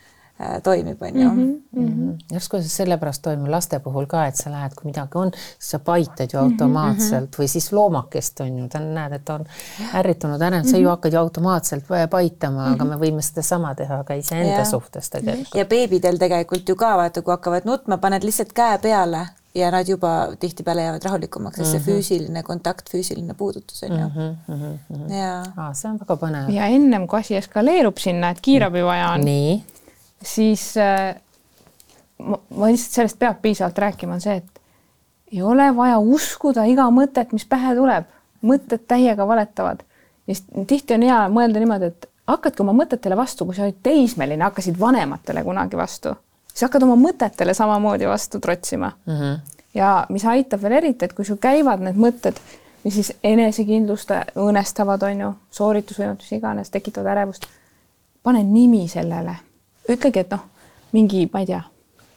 [0.63, 1.29] toimib, on ju.
[1.29, 2.11] Mhm, mhm.
[2.31, 6.31] järsku see sellepärast toimub laste puhul ka, et sa lähed, kui midagi on, sa paitad
[6.31, 9.43] ju mhm, automaatselt või siis loomakest on ju, ta näed, et on
[9.99, 14.63] ärritunud, ärev, sa ju hakkad ju automaatselt paitama, aga me võime sedasama teha ka iseenda
[14.65, 15.59] suhtes tegelikult.
[15.59, 19.25] ja beebidel tegelikult ju ka vaata, kui hakkavad nutma, paned lihtsalt käe peale
[19.55, 24.37] ja nad juba tihtipeale jäävad rahulikumaks, sest see füüsiline kontakt, füüsiline puudutus on ju mm.
[24.47, 25.13] -hmm.
[25.13, 26.51] ja ah, see on väga põnev.
[26.53, 29.25] ja ennem kui asi eskaleerub sinna, et kiirabi vaja on.
[29.25, 29.63] nii
[30.23, 31.15] siis äh,
[32.19, 34.59] ma, ma lihtsalt sellest peab piisavalt rääkima, on see, et
[35.31, 38.07] ei ole vaja uskuda iga mõtet, mis pähe tuleb,
[38.45, 39.83] mõtted täiega valetavad
[40.27, 44.43] ja tihti on hea mõelda niimoodi, et hakkadki oma mõtetele vastu, kui sa olid teismeline,
[44.45, 46.13] hakkasid vanematele kunagi vastu,
[46.51, 49.13] siis hakkad oma mõtetele samamoodi vastu trotsima mm.
[49.13, 49.59] -hmm.
[49.73, 52.39] ja mis aitab veel eriti, et kui sul käivad need mõtted,
[52.83, 57.45] mis siis enesekindlust õõnestavad, on ju, sooritusvõimet, mis iganes, tekitavad ärevust,
[58.23, 59.35] pane nimi sellele
[59.89, 60.45] ütlegi, et noh,
[60.91, 61.63] mingi, ma ei tea,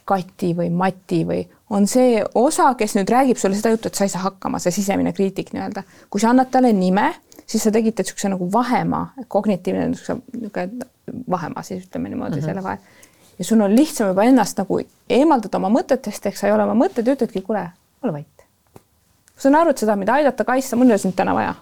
[0.05, 4.03] Kati või Mati või on see osa, kes nüüd räägib sulle seda juttu, et sa
[4.03, 5.83] ei saa hakkama, see sisemine kriitik nii-öelda.
[6.09, 7.13] kui sa annad talle nime,
[7.45, 10.67] siis sa tekitad niisuguse nagu vahemaa, kognitiivne niisugune
[11.29, 12.45] vahemaa siis ütleme niimoodi mm -hmm.
[12.45, 12.77] selle vahel.
[13.39, 16.85] ja sul on lihtsam juba ennast nagu eemaldada oma mõtetest, ehk sa ei ole oma
[16.85, 17.69] mõtted ja ütledki, kuule,
[18.03, 18.45] ole vait.
[19.35, 21.55] ma saan aru, et sa tahad mind aidata, kaitsta, mul ei ole sind täna vaja.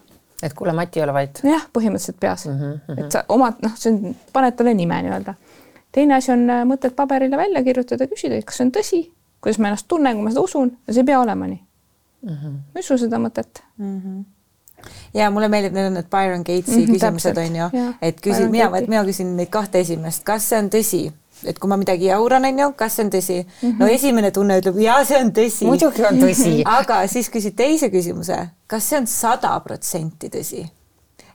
[0.44, 1.42] et kuule, Mati, ole vait.
[1.44, 2.60] jah, põhimõtteliselt peas mm.
[2.60, 3.06] -hmm.
[3.06, 5.34] et sa omad, noh, see on, paned talle nime nii-öelda.
[5.92, 9.02] Teine asi on äh, mõtted paberile välja kirjutada, küsida, et kas see on tõsi,
[9.42, 12.36] kuidas ma ennast tunnen, kui ma seda usun ja see ei pea olema nii mm.
[12.36, 12.60] -hmm.
[12.76, 13.98] ei usu seda mõtet mm.
[13.98, 14.24] -hmm
[15.14, 18.50] ja mulle meeldib, need on need Byron Gatesi mm -hmm, küsimused on ju, et küsin,
[18.50, 21.12] mina, mina küsin neid kahte esimest, kas see on tõsi
[21.46, 23.48] et kui ma midagi jauran, on ju, kas see on tõsi mm?
[23.62, 23.80] -hmm.
[23.80, 25.66] no esimene tunne ütleb, jaa, see on tõsi.
[25.66, 28.38] muidugi on tõsi aga siis küsid teise küsimuse,
[28.68, 30.66] kas see on sada protsenti tõsi?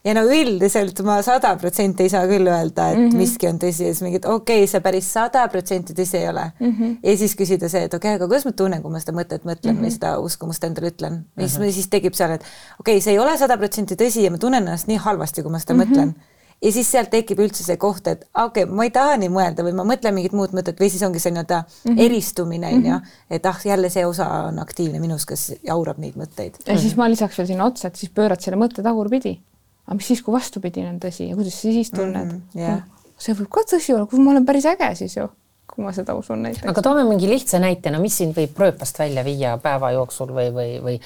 [0.07, 3.23] Ja no üldiselt ma sada protsenti ei saa küll öelda, et mm -hmm.
[3.23, 6.45] miski on tõsi ja siis mingid okei okay,, see päris sada protsenti tõsi ei ole
[6.61, 6.71] mm.
[6.71, 6.97] -hmm.
[7.03, 9.43] ja siis küsida see, et okei okay,, aga kuidas ma tunnen, kui ma seda mõtet
[9.43, 9.89] mõtlen mm -hmm.
[9.89, 11.19] või seda uskumust endale ütlen mm.
[11.19, 11.43] -hmm.
[11.43, 12.45] ja siis, siis tekib seal, et
[12.81, 15.51] okei okay,, see ei ole sada protsenti tõsi ja ma tunnen ennast nii halvasti, kui
[15.51, 15.91] ma seda mm -hmm.
[15.91, 16.15] mõtlen
[16.63, 19.65] ja siis sealt tekib üldse see koht, et okei okay,, ma ei taha nii mõelda
[19.67, 22.05] või ma mõtlen mingit muud mõtet või siis ongi see nii-öelda mm -hmm.
[22.07, 23.19] eristumine on ju, mhm.
[23.31, 26.63] et ah, jälle see osa on aktiivne minus, kes jaurab neid mõtteid.
[26.63, 26.81] ja mm -hmm.
[26.81, 29.41] siis ma lisaks veel sinna otsa, et siis pöörad selle mõtte tagurpidi.
[29.87, 32.31] Aga mis siis, kui vastupidine on tõsi ja kuidas sa siis tunned mm?
[32.31, 32.61] -hmm.
[32.61, 32.85] Yeah.
[33.19, 35.29] see võib ka tõsi olla, kui ma olen päris äge siis ju
[35.77, 36.65] kui ma seda usun näiteks.
[36.71, 40.49] aga toome mingi lihtsa näite, no mis sind võib rööpast välja viia päeva jooksul või,
[40.55, 40.97] või, või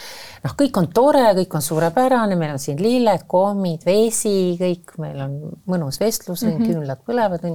[0.44, 5.18] noh, kõik on tore, kõik on suurepärane, meil on siin lilled, kommid, vesi, kõik, meil
[5.26, 5.36] on
[5.70, 6.70] mõnus vestlus mm, -hmm.
[6.70, 7.48] küünlad põlevad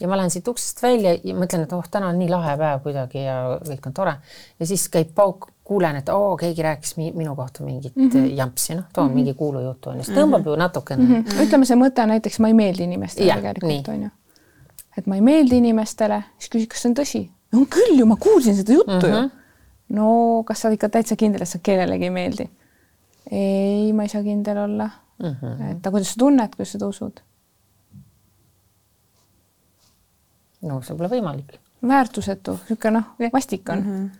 [0.00, 2.82] ja ma lähen siit uksest välja ja mõtlen, et oh, täna on nii lahe päev
[2.82, 4.18] kuidagi ja kõik on tore.
[4.58, 8.36] ja siis käib pauk, kuulen, et oo, keegi rääkis minu kohta mingit mm -hmm.
[8.36, 9.14] jampsi, noh, toon mm -hmm.
[9.14, 10.50] mingi kuulujutu onju, siis tõmbab mm -hmm.
[10.50, 11.22] ju natukene mm.
[11.22, 11.42] -hmm.
[11.46, 14.10] ütleme, see mõte on näiteks, ma ei meeldi inimestele tegelikult onju
[14.96, 17.22] et ma ei meeldi inimestele, siis küsid, kas see on tõsi.
[17.54, 19.16] on küll ju, ma kuulsin seda juttu mm -hmm.
[19.16, 19.22] ju.
[19.22, 19.30] Mhm.
[19.96, 22.50] no kas sa ikka täitsa kindel, et sa kellelegi ei meeldi?
[23.30, 25.36] ei, ma ei saa kindel olla mm.
[25.42, 25.70] -hmm.
[25.70, 27.20] et aga kuidas sa tunned, kuidas sa usud?
[30.62, 31.58] no see pole võimalik.
[31.88, 33.96] väärtusetu, niisugune noh, vastik on mm.
[33.96, 34.10] -hmm.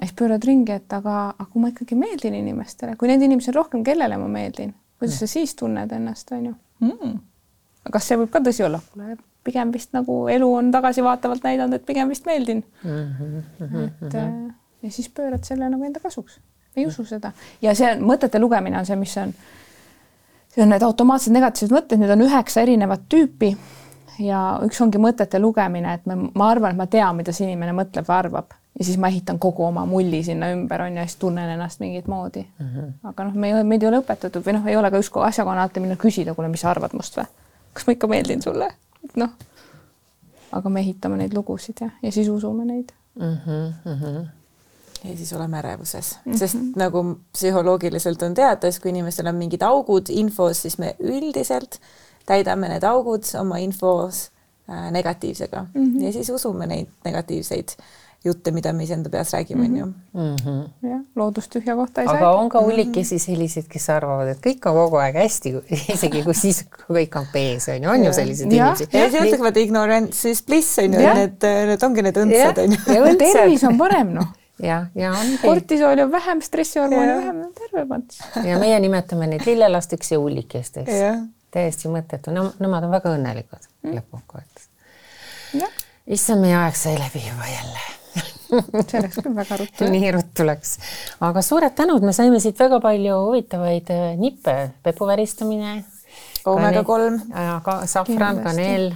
[0.00, 3.54] ja siis pöörad ringi, et aga, aga kui ma ikkagi meeldin inimestele, kui need inimesed
[3.54, 5.18] rohkem, kellele ma meeldin, kuidas mm.
[5.18, 7.18] sa siis tunned ennast, on ju mm.?
[7.92, 8.80] kas see võib ka tõsi olla?
[9.46, 12.90] Pigem vist nagu elu on tagasivaatavalt näidanud, et pigem vist meeldin mm.
[12.90, 14.52] -hmm, et -hmm.
[14.82, 16.40] ja siis pöörad selle nagu enda kasuks,
[16.76, 17.32] ei usu seda
[17.62, 19.34] ja see mõtete lugemine on see, mis on,
[20.54, 23.56] see on need automaatsed negatiivsed mõtted, need on üheksa erinevat tüüpi
[24.18, 27.72] ja üks ongi mõtete lugemine, et me, ma arvan, et ma tean, mida see inimene
[27.76, 31.06] mõtleb või arvab ja siis ma ehitan kogu oma mulli sinna ümber on ju, ja
[31.06, 32.66] siis tunnen ennast mingit moodi mm.
[32.66, 32.92] -hmm.
[33.10, 35.60] aga noh, me ei, meid ei ole õpetatud või noh, ei ole ka ükskord asjakohane
[35.60, 37.24] alati minna küsida, kuule, mis sa arvad must või?
[37.72, 38.68] kas ma ikka meeldin sulle?
[39.16, 39.30] Noh,
[40.52, 43.36] aga me ehitame neid lugusid ja, ja siis usume neid mm.
[43.46, 44.26] -hmm, mm -hmm
[45.04, 46.38] ja siis oleme ärevuses mm, -hmm.
[46.38, 51.80] sest nagu psühholoogiliselt on teada, siis kui inimestel on mingid augud infos, siis me üldiselt
[52.26, 54.30] täidame need augud oma infos
[54.70, 56.04] äh, negatiivsega mm -hmm.
[56.04, 57.84] ja siis usume neid negatiivseid äh,
[58.26, 59.88] jutte, mida me iseenda peas räägime, on ju.
[60.14, 60.62] Mhm.
[60.90, 62.16] jah, loodust tühja kohta ei saa.
[62.16, 65.54] aga on ka hullikesi selliseid, kes arvavad, et kõik on kogu aeg hästi,
[65.96, 68.88] isegi kui siis, kõik on pees, on ju, on ju selliseid inimesi.
[68.92, 72.76] ja siis öeldakse, et ignorance is bliss on ju, need, need ongi need õndsad on
[72.76, 73.14] ju.
[73.22, 75.38] tervis on parem noh ja, ja on.
[75.42, 78.02] kortisooli on vähem, stressihormooni vähem, tervemad.
[78.44, 80.92] ja meie nimetame neid lillelasteks ja hullikesteks.
[81.50, 83.98] täiesti mõttetu, no nemad on väga õnnelikud mm.
[83.98, 84.70] lõppkokkuvõttes.
[86.06, 87.95] issand, meie aeg sai läbi juba jälle
[88.90, 89.88] see läks küll väga ruttu.
[89.92, 90.76] nii ruttu läks,
[91.24, 95.80] aga suured tänud, me saime siit väga palju huvitavaid äh, nippe, pepu väristamine.
[96.46, 97.20] oomega kolm.
[97.64, 98.94] ka safran, kaneel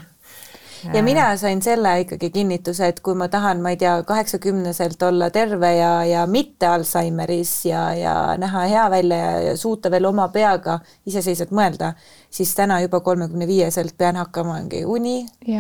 [0.95, 5.31] ja mina sain selle ikkagi kinnituse, et kui ma tahan, ma ei tea, kaheksakümneselt olla
[5.31, 10.29] terve ja, ja mitte Alžeimeris ja, ja näha hea välja ja, ja suuta veel oma
[10.33, 11.93] peaga iseseisvalt mõelda,
[12.31, 15.19] siis täna juba kolmekümne viieselt pean hakkama mingi uni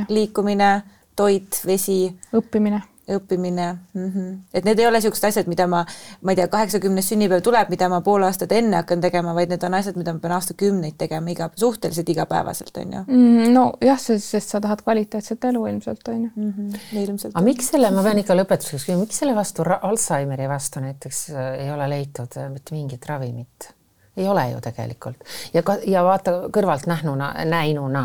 [0.08, 0.72] liikumine,
[1.16, 2.02] toit, vesi.
[2.36, 2.82] õppimine
[3.16, 4.06] õppimine mm.
[4.08, 4.38] -hmm.
[4.54, 5.84] et need ei ole niisugused asjad, mida ma,
[6.22, 9.64] ma ei tea, kaheksakümnes sünnipäev tuleb, mida ma pool aastat enne hakkan tegema, vaid need
[9.66, 13.50] on asjad, mida ma pean aastakümneid tegema iga, suhteliselt igapäevaselt, on ju mm,.
[13.56, 16.52] nojah, sest sa tahad kvaliteetset elu ilmselt, on ju mm.
[16.52, 17.02] -hmm.
[17.02, 17.34] ilmselt.
[17.34, 21.52] aga miks selle, ma pean ikka lõpetuseks küsima, miks selle vastu, Alžeimeri vastu näiteks äh,
[21.64, 23.74] ei ole leitud äh, mitte mingit ravimit?
[24.16, 25.16] ei ole ju tegelikult
[25.54, 28.04] ja ka ja vaata kõrvalt nähnuna, näinuna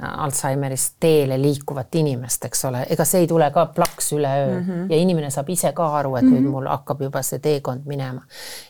[0.00, 4.90] Alžeimerist teele liikuvat inimest, eks ole, ega see ei tule ka plaks üleöö mm -hmm.
[4.92, 6.34] ja inimene saab ise ka aru, et mm -hmm.
[6.34, 6.50] nüüd mhm.
[6.50, 8.22] mul hakkab juba see teekond minema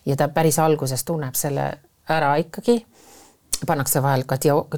[0.07, 2.87] ja ta päris alguses tunneb selle ära ikkagi
[3.67, 4.37] pannakse vahel ka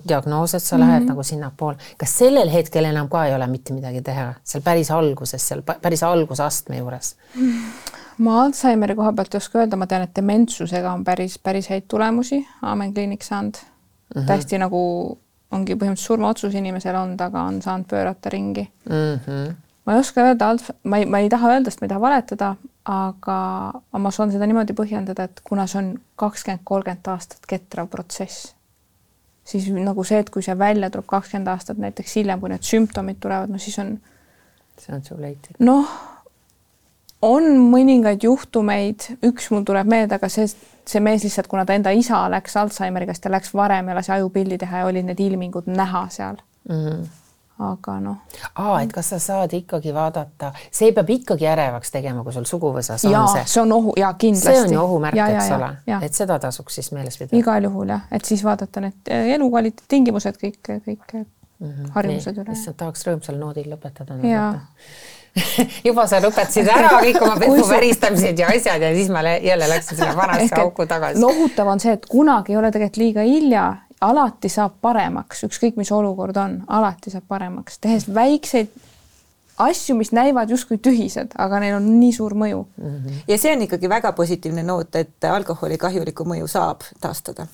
[0.08, 0.86] diagnoos, et sa mm -hmm.
[0.86, 1.76] lähed nagu sinnapoole.
[1.98, 6.02] kas sellel hetkel enam ka ei ole mitte midagi teha, seal päris alguses, seal päris
[6.02, 7.50] algusastme juures mm?
[7.52, 11.68] -hmm ma Alžeimeri koha pealt ei oska öelda, ma tean, et dementsusega on päris, päris
[11.68, 14.20] häid tulemusi Aamen kliinik saanud mm.
[14.20, 14.26] -hmm.
[14.26, 15.18] täiesti nagu
[15.54, 19.20] ongi põhimõtteliselt surmaotsus inimesel olnud, aga on saanud pöörata ringi mm.
[19.26, 19.54] -hmm.
[19.86, 20.50] ma ei oska öelda,
[20.84, 22.50] ma ei, ma ei taha öelda, sest ma ei taha valetada,
[22.84, 23.38] aga
[23.98, 28.52] ma saan seda niimoodi põhjendada, et kuna see on kakskümmend, kolmkümmend aastat ketrav protsess,
[29.44, 33.20] siis nagu see, et kui see välja tuleb kakskümmend aastat näiteks hiljem, kui need sümptomid
[33.20, 33.98] tulevad, no siis on
[34.78, 35.54] see on too late.
[35.58, 35.88] noh,
[37.22, 40.46] on mõningaid juhtumeid, üks mul tuleb meelde, aga see,
[40.88, 44.12] see mees lihtsalt, kuna ta enda isa läks Alžeimeriga, siis ta läks varem ja lasi
[44.12, 46.36] ajupildi teha ja olid need ilmingud näha seal
[46.68, 46.74] mm.
[46.74, 47.06] -hmm.
[47.70, 48.16] aga noh.
[48.54, 53.04] aa, et kas sa saad ikkagi vaadata, see peab ikkagi ärevaks tegema, kui sul suguvõsas
[53.04, 53.44] on jaa, see.
[53.54, 54.56] see on ohu ja kindlasti.
[54.56, 55.72] see on ju ohumärk, eks ole,
[56.02, 57.36] et seda tasuks siis meeles pidada.
[57.36, 60.58] igal juhul jah, et siis vaadata need elukvaliteedi tingimused kõik,
[60.88, 61.92] kõik mm -hmm.
[61.94, 62.52] harjumused üle.
[62.52, 64.20] issand, tahaks rõõmsal noodil lõpetada.
[64.26, 64.52] jaa
[65.88, 69.98] juba sa lõpetasid ära kõik oma pesu väristamised ja asjad ja siis ma jälle läksin
[69.98, 71.20] sinna vanasse auku tagasi.
[71.20, 73.64] lohutav on see, et kunagi ei ole tegelikult liiga hilja,
[74.00, 78.70] alati saab paremaks, ükskõik mis olukord on, alati saab paremaks, tehes väikseid
[79.58, 82.94] asju, mis näivad justkui tühised, aga neil on nii suur mõju mm.
[82.94, 83.20] -hmm.
[83.28, 87.46] ja see on ikkagi väga positiivne noot, et alkoholi kahjulikku mõju saab taastada.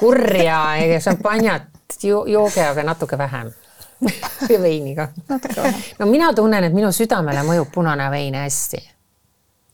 [0.00, 3.52] kurja ja šampanjat jo jooge, aga natuke vähem
[4.48, 5.08] või veiniga.
[6.00, 8.82] no mina tunnen, et minu südamele mõjub punane vein hästi.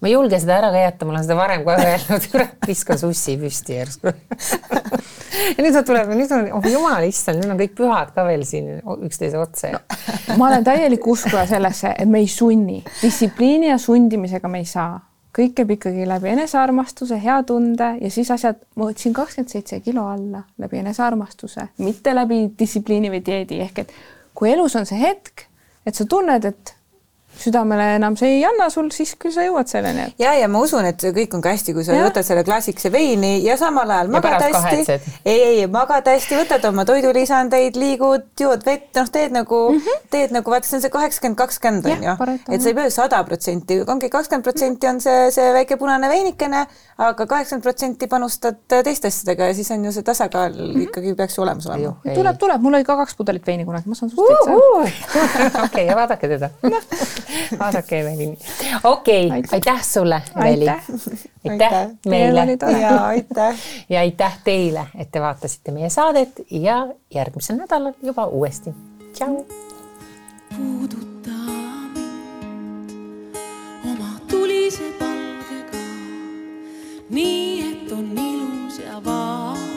[0.03, 2.99] ma ei julge seda ära ka jätta, ma olen seda varem ka öelnud, kurat, viskan
[2.99, 7.79] sussi püsti järsku ja nüüd ta tuleb, nüüd on, oh jumal issand, nüüd on kõik
[7.79, 8.75] pühad ka veel siin
[9.07, 9.85] üksteise otsa no,.
[10.37, 14.99] ma olen täielik uskuja sellesse, et me ei sunni, distsipliini ja sundimisega me ei saa
[15.37, 20.05] kõik käib ikkagi läbi enesearmastuse, hea tunde ja siis asjad, ma võtsin kakskümmend seitse kilo
[20.11, 23.63] alla läbi enesearmastuse, mitte läbi distsipliini või dieedi.
[23.65, 23.97] Ehk et
[24.35, 25.47] kui elus on see hetk,
[25.87, 26.75] et sa tunned, et
[27.43, 30.07] südamele enam see ei anna sul, siis küll sa jõuad selleni.
[30.21, 32.07] ja, ja ma usun, et kõik on ka hästi, kui sa ja.
[32.07, 34.99] võtad selle klassikese veini ja samal ajal ja magad hästi.
[35.25, 40.07] ei, ei, magad hästi, võtad oma toidulisandeid, liigud, jood vett, noh, teed nagu mm, -hmm.
[40.15, 42.17] teed nagu vaata, see on see kaheksakümmend, kakskümmend on ju,
[42.49, 46.67] et sa ei pea sada protsenti, ongi kakskümmend protsenti on see, see väike punane veinikene,
[46.99, 50.83] aga kaheksakümmend protsenti panustad teiste asjadega ja siis on ju see tasakaal mm -hmm.
[50.89, 51.97] ikkagi peaks ju olemas olema.
[52.15, 55.63] tuleb, tuleb, mul oli ka kaks pudelit veini kunagi, ma saan sinust täitsa.
[55.67, 56.51] okei, ja vaadake teda
[57.61, 58.39] haasake Evelini.
[58.85, 60.69] okei okay,, aitäh sulle, Eveli.
[60.69, 60.85] aitäh,
[61.49, 62.47] aitäh meile.
[62.81, 63.57] ja aitäh.
[63.89, 68.75] ja aitäh teile, et te vaatasite meie saadet ja järgmisel nädalal juba uuesti.
[69.13, 69.47] tšau.
[70.57, 71.31] puuduta
[71.95, 73.37] mind
[73.93, 75.85] oma tulise palgega,
[77.11, 79.72] nii et on ilus ja vaat-.